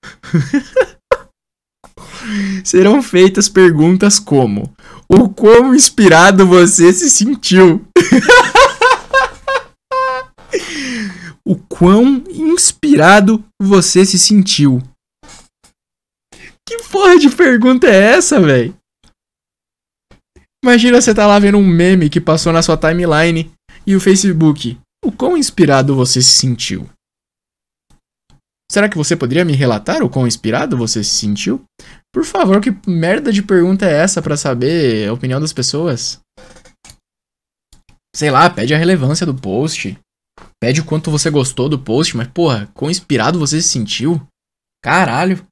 Serão 2.64 3.02
feitas 3.02 3.48
perguntas 3.48 4.18
como: 4.18 4.74
O 5.14 5.28
quão 5.28 5.74
inspirado 5.74 6.46
você 6.46 6.90
se 6.90 7.10
sentiu? 7.10 7.86
o 11.44 11.54
quão 11.54 12.24
inspirado 12.30 13.44
você 13.60 14.06
se 14.06 14.18
sentiu? 14.18 14.82
Que 16.66 16.78
porra 16.90 17.18
de 17.18 17.28
pergunta 17.28 17.86
é 17.86 18.14
essa, 18.14 18.40
velho? 18.40 18.74
Imagina 20.64 20.98
você 20.98 21.14
tá 21.14 21.26
lá 21.26 21.38
vendo 21.38 21.58
um 21.58 21.66
meme 21.66 22.08
que 22.08 22.20
passou 22.20 22.50
na 22.50 22.62
sua 22.62 22.78
timeline 22.78 23.52
e 23.86 23.94
o 23.94 24.00
Facebook. 24.00 24.78
O 25.04 25.12
quão 25.12 25.36
inspirado 25.36 25.94
você 25.94 26.22
se 26.22 26.30
sentiu? 26.30 26.88
Será 28.70 28.88
que 28.88 28.96
você 28.96 29.14
poderia 29.14 29.44
me 29.44 29.52
relatar 29.52 30.02
o 30.02 30.08
quão 30.08 30.26
inspirado 30.26 30.78
você 30.78 31.04
se 31.04 31.10
sentiu? 31.10 31.62
Por 32.14 32.24
favor, 32.24 32.60
que 32.60 32.70
merda 32.88 33.32
de 33.32 33.42
pergunta 33.42 33.86
é 33.86 33.94
essa 33.94 34.20
para 34.20 34.36
saber 34.36 35.08
a 35.08 35.12
opinião 35.12 35.40
das 35.40 35.52
pessoas? 35.52 36.20
Sei 38.14 38.30
lá, 38.30 38.50
pede 38.50 38.74
a 38.74 38.78
relevância 38.78 39.24
do 39.24 39.34
post. 39.34 39.98
Pede 40.60 40.80
o 40.80 40.84
quanto 40.84 41.10
você 41.10 41.30
gostou 41.30 41.68
do 41.68 41.78
post, 41.78 42.16
mas 42.16 42.28
porra, 42.28 42.70
quão 42.74 42.90
inspirado 42.90 43.38
você 43.38 43.60
se 43.62 43.68
sentiu? 43.68 44.20
Caralho. 44.84 45.44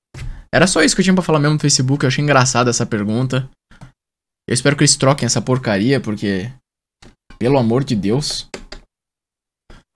Era 0.52 0.66
só 0.66 0.82
isso 0.82 0.94
que 0.94 1.00
eu 1.00 1.04
tinha 1.04 1.14
pra 1.14 1.22
falar 1.22 1.38
mesmo 1.38 1.54
no 1.54 1.60
Facebook, 1.60 2.04
eu 2.04 2.08
achei 2.08 2.22
engraçada 2.22 2.70
essa 2.70 2.84
pergunta. 2.84 3.48
Eu 4.48 4.54
espero 4.54 4.76
que 4.76 4.82
eles 4.82 4.96
troquem 4.96 5.26
essa 5.26 5.40
porcaria, 5.40 6.00
porque. 6.00 6.52
Pelo 7.38 7.58
amor 7.58 7.84
de 7.84 7.96
Deus. 7.96 8.48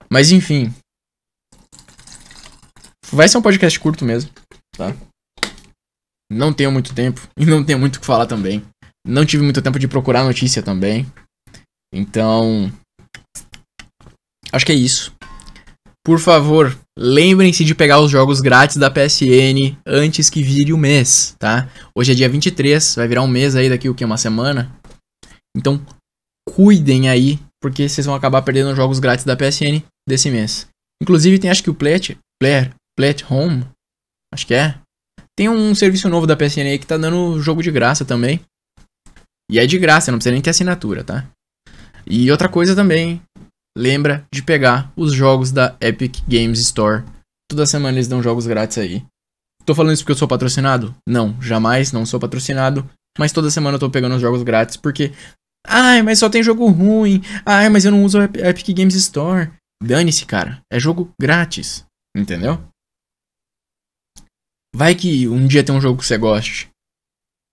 Mas 0.09 0.31
enfim. 0.31 0.73
Vai 3.11 3.29
ser 3.29 3.37
um 3.37 3.41
podcast 3.41 3.79
curto 3.79 4.03
mesmo, 4.03 4.31
tá? 4.75 4.95
Não 6.31 6.53
tenho 6.53 6.71
muito 6.71 6.93
tempo 6.93 7.21
e 7.37 7.45
não 7.45 7.63
tenho 7.63 7.79
muito 7.79 7.97
o 7.97 7.99
que 7.99 8.05
falar 8.05 8.25
também. 8.25 8.63
Não 9.07 9.25
tive 9.25 9.43
muito 9.43 9.61
tempo 9.61 9.77
de 9.77 9.87
procurar 9.87 10.23
notícia 10.23 10.63
também. 10.63 11.05
Então. 11.93 12.71
Acho 14.51 14.65
que 14.65 14.71
é 14.71 14.75
isso. 14.75 15.13
Por 16.05 16.19
favor, 16.19 16.77
lembrem-se 16.97 17.65
de 17.65 17.73
pegar 17.73 17.99
os 17.99 18.11
jogos 18.11 18.39
grátis 18.39 18.77
da 18.77 18.91
PSN 18.91 19.75
antes 19.85 20.29
que 20.29 20.43
vire 20.43 20.71
o 20.71 20.77
mês, 20.77 21.35
tá? 21.39 21.67
Hoje 21.97 22.11
é 22.11 22.15
dia 22.15 22.29
23, 22.29 22.95
vai 22.95 23.07
virar 23.07 23.23
um 23.23 23.27
mês 23.27 23.55
aí 23.55 23.69
daqui 23.69 23.89
o 23.89 23.95
que? 23.95 24.05
Uma 24.05 24.17
semana? 24.17 24.71
Então, 25.57 25.83
cuidem 26.47 27.09
aí, 27.09 27.39
porque 27.59 27.89
vocês 27.89 28.05
vão 28.05 28.13
acabar 28.13 28.43
perdendo 28.43 28.69
os 28.69 28.75
jogos 28.75 28.99
grátis 28.99 29.25
da 29.25 29.35
PSN 29.35 29.81
desse 30.07 30.29
mês. 30.29 30.67
Inclusive 31.01 31.39
tem 31.39 31.49
acho 31.49 31.63
que 31.63 31.71
o 31.71 31.75
Plat, 31.75 32.11
Player, 32.39 32.71
Plat 32.95 33.23
Home, 33.29 33.65
acho 34.31 34.45
que 34.45 34.53
é. 34.53 34.75
Tem 35.37 35.49
um 35.49 35.75
serviço 35.75 36.07
novo 36.07 36.25
da 36.25 36.35
PSN 36.35 36.61
aí 36.61 36.79
que 36.79 36.87
tá 36.87 36.97
dando 36.97 37.41
jogo 37.41 37.61
de 37.61 37.71
graça 37.71 38.05
também. 38.05 38.39
E 39.51 39.59
é 39.59 39.65
de 39.65 39.77
graça, 39.77 40.11
não 40.11 40.17
precisa 40.17 40.33
nem 40.33 40.41
ter 40.41 40.49
assinatura, 40.49 41.03
tá? 41.03 41.27
E 42.07 42.31
outra 42.31 42.47
coisa 42.47 42.75
também, 42.75 43.21
lembra 43.77 44.25
de 44.33 44.41
pegar 44.41 44.91
os 44.95 45.11
jogos 45.11 45.51
da 45.51 45.75
Epic 45.81 46.19
Games 46.27 46.59
Store. 46.59 47.03
Toda 47.49 47.65
semana 47.65 47.97
eles 47.97 48.07
dão 48.07 48.23
jogos 48.23 48.47
grátis 48.47 48.77
aí. 48.77 49.03
Tô 49.65 49.73
falando 49.73 49.93
isso 49.93 50.03
porque 50.03 50.13
eu 50.13 50.17
sou 50.17 50.27
patrocinado? 50.27 50.95
Não, 51.07 51.39
jamais, 51.41 51.91
não 51.91 52.05
sou 52.05 52.19
patrocinado. 52.19 52.87
Mas 53.17 53.31
toda 53.31 53.49
semana 53.49 53.75
eu 53.75 53.79
tô 53.79 53.89
pegando 53.89 54.15
os 54.15 54.21
jogos 54.21 54.43
grátis 54.43 54.77
porque. 54.77 55.11
Ai, 55.67 56.03
mas 56.03 56.19
só 56.19 56.29
tem 56.29 56.43
jogo 56.43 56.67
ruim. 56.67 57.21
Ai, 57.45 57.69
mas 57.69 57.85
eu 57.85 57.91
não 57.91 58.03
uso 58.03 58.19
a 58.19 58.25
Epic 58.25 58.67
Games 58.75 58.95
Store. 58.95 59.51
Dane-se, 59.83 60.25
cara. 60.25 60.61
É 60.71 60.79
jogo 60.79 61.11
grátis. 61.19 61.83
Entendeu? 62.15 62.61
Vai 64.75 64.93
que 64.93 65.25
um 65.25 65.47
dia 65.47 65.63
tem 65.63 65.73
um 65.73 65.79
jogo 65.79 65.99
que 65.99 66.05
você 66.05 66.17
goste. 66.17 66.69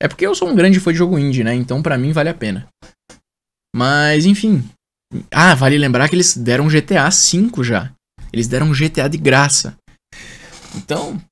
É 0.03 0.09
porque 0.09 0.27
eu 0.27 0.35
sou 0.35 0.49
um 0.49 0.57
grande 0.57 0.81
fã 0.81 0.91
de 0.91 0.99
jogo 0.99 1.17
indie, 1.17 1.45
né? 1.45 1.55
Então 1.55 1.81
pra 1.81 1.97
mim 1.97 2.11
vale 2.11 2.29
a 2.29 2.35
pena. 2.35 2.67
Mas, 3.73 4.27
enfim, 4.27 4.69
ah, 5.31 5.55
vale 5.55 5.79
lembrar 5.79 6.09
que 6.09 6.17
eles 6.17 6.37
deram 6.37 6.67
GTA 6.67 7.09
V 7.09 7.63
já. 7.63 7.93
Eles 8.33 8.49
deram 8.49 8.73
GTA 8.73 9.09
de 9.09 9.19
graça. 9.19 9.77
Então, 10.75 11.23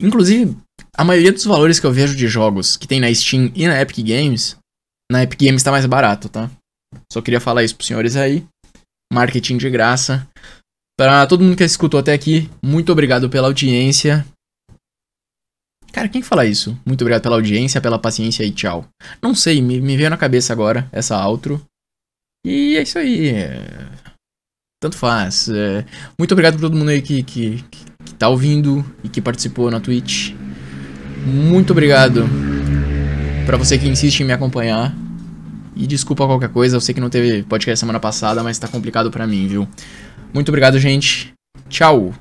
inclusive, 0.00 0.56
a 0.96 1.04
maioria 1.04 1.32
dos 1.32 1.44
valores 1.44 1.78
que 1.78 1.84
eu 1.84 1.92
vejo 1.92 2.16
de 2.16 2.26
jogos 2.26 2.78
que 2.78 2.88
tem 2.88 2.98
na 2.98 3.12
Steam 3.12 3.52
e 3.54 3.68
na 3.68 3.78
Epic 3.82 3.98
Games, 3.98 4.56
na 5.12 5.24
Epic 5.24 5.42
Games 5.42 5.62
tá 5.62 5.70
mais 5.70 5.84
barato, 5.84 6.30
tá? 6.30 6.50
Só 7.12 7.20
queria 7.20 7.40
falar 7.40 7.64
isso 7.64 7.76
pros 7.76 7.86
senhores 7.86 8.16
aí. 8.16 8.46
Marketing 9.12 9.58
de 9.58 9.68
graça. 9.68 10.26
Pra 10.98 11.26
todo 11.26 11.44
mundo 11.44 11.56
que 11.56 11.64
escutou 11.64 12.00
até 12.00 12.14
aqui, 12.14 12.48
muito 12.62 12.90
obrigado 12.90 13.28
pela 13.28 13.48
audiência. 13.48 14.26
Cara, 15.92 16.08
quem 16.08 16.22
fala 16.22 16.44
isso? 16.44 16.78
Muito 16.84 17.02
obrigado 17.02 17.22
pela 17.22 17.36
audiência, 17.36 17.80
pela 17.80 17.98
paciência 17.98 18.44
e 18.44 18.50
tchau. 18.50 18.86
Não 19.22 19.34
sei, 19.34 19.60
me, 19.60 19.80
me 19.80 19.96
veio 19.96 20.10
na 20.10 20.16
cabeça 20.16 20.52
agora 20.52 20.88
essa 20.92 21.26
outro. 21.26 21.60
E 22.44 22.76
é 22.76 22.82
isso 22.82 22.98
aí. 22.98 23.30
É... 23.30 23.88
Tanto 24.80 24.96
faz. 24.96 25.48
É... 25.48 25.84
Muito 26.18 26.32
obrigado 26.32 26.54
por 26.54 26.60
todo 26.60 26.76
mundo 26.76 26.90
aí 26.90 27.02
que, 27.02 27.22
que, 27.22 27.64
que 28.04 28.14
tá 28.14 28.28
ouvindo 28.28 28.84
e 29.02 29.08
que 29.08 29.20
participou 29.20 29.70
na 29.70 29.80
Twitch. 29.80 30.34
Muito 31.26 31.72
obrigado 31.72 32.24
para 33.44 33.56
você 33.56 33.78
que 33.78 33.88
insiste 33.88 34.20
em 34.20 34.24
me 34.24 34.32
acompanhar. 34.32 34.94
E 35.74 35.86
desculpa 35.86 36.26
qualquer 36.26 36.48
coisa, 36.48 36.76
eu 36.76 36.80
sei 36.80 36.94
que 36.94 37.00
não 37.00 37.08
teve 37.08 37.44
podcast 37.44 37.78
semana 37.78 38.00
passada, 38.00 38.42
mas 38.42 38.58
tá 38.58 38.66
complicado 38.66 39.10
para 39.10 39.26
mim, 39.26 39.46
viu? 39.46 39.68
Muito 40.34 40.48
obrigado, 40.48 40.78
gente. 40.78 41.32
Tchau. 41.68 42.12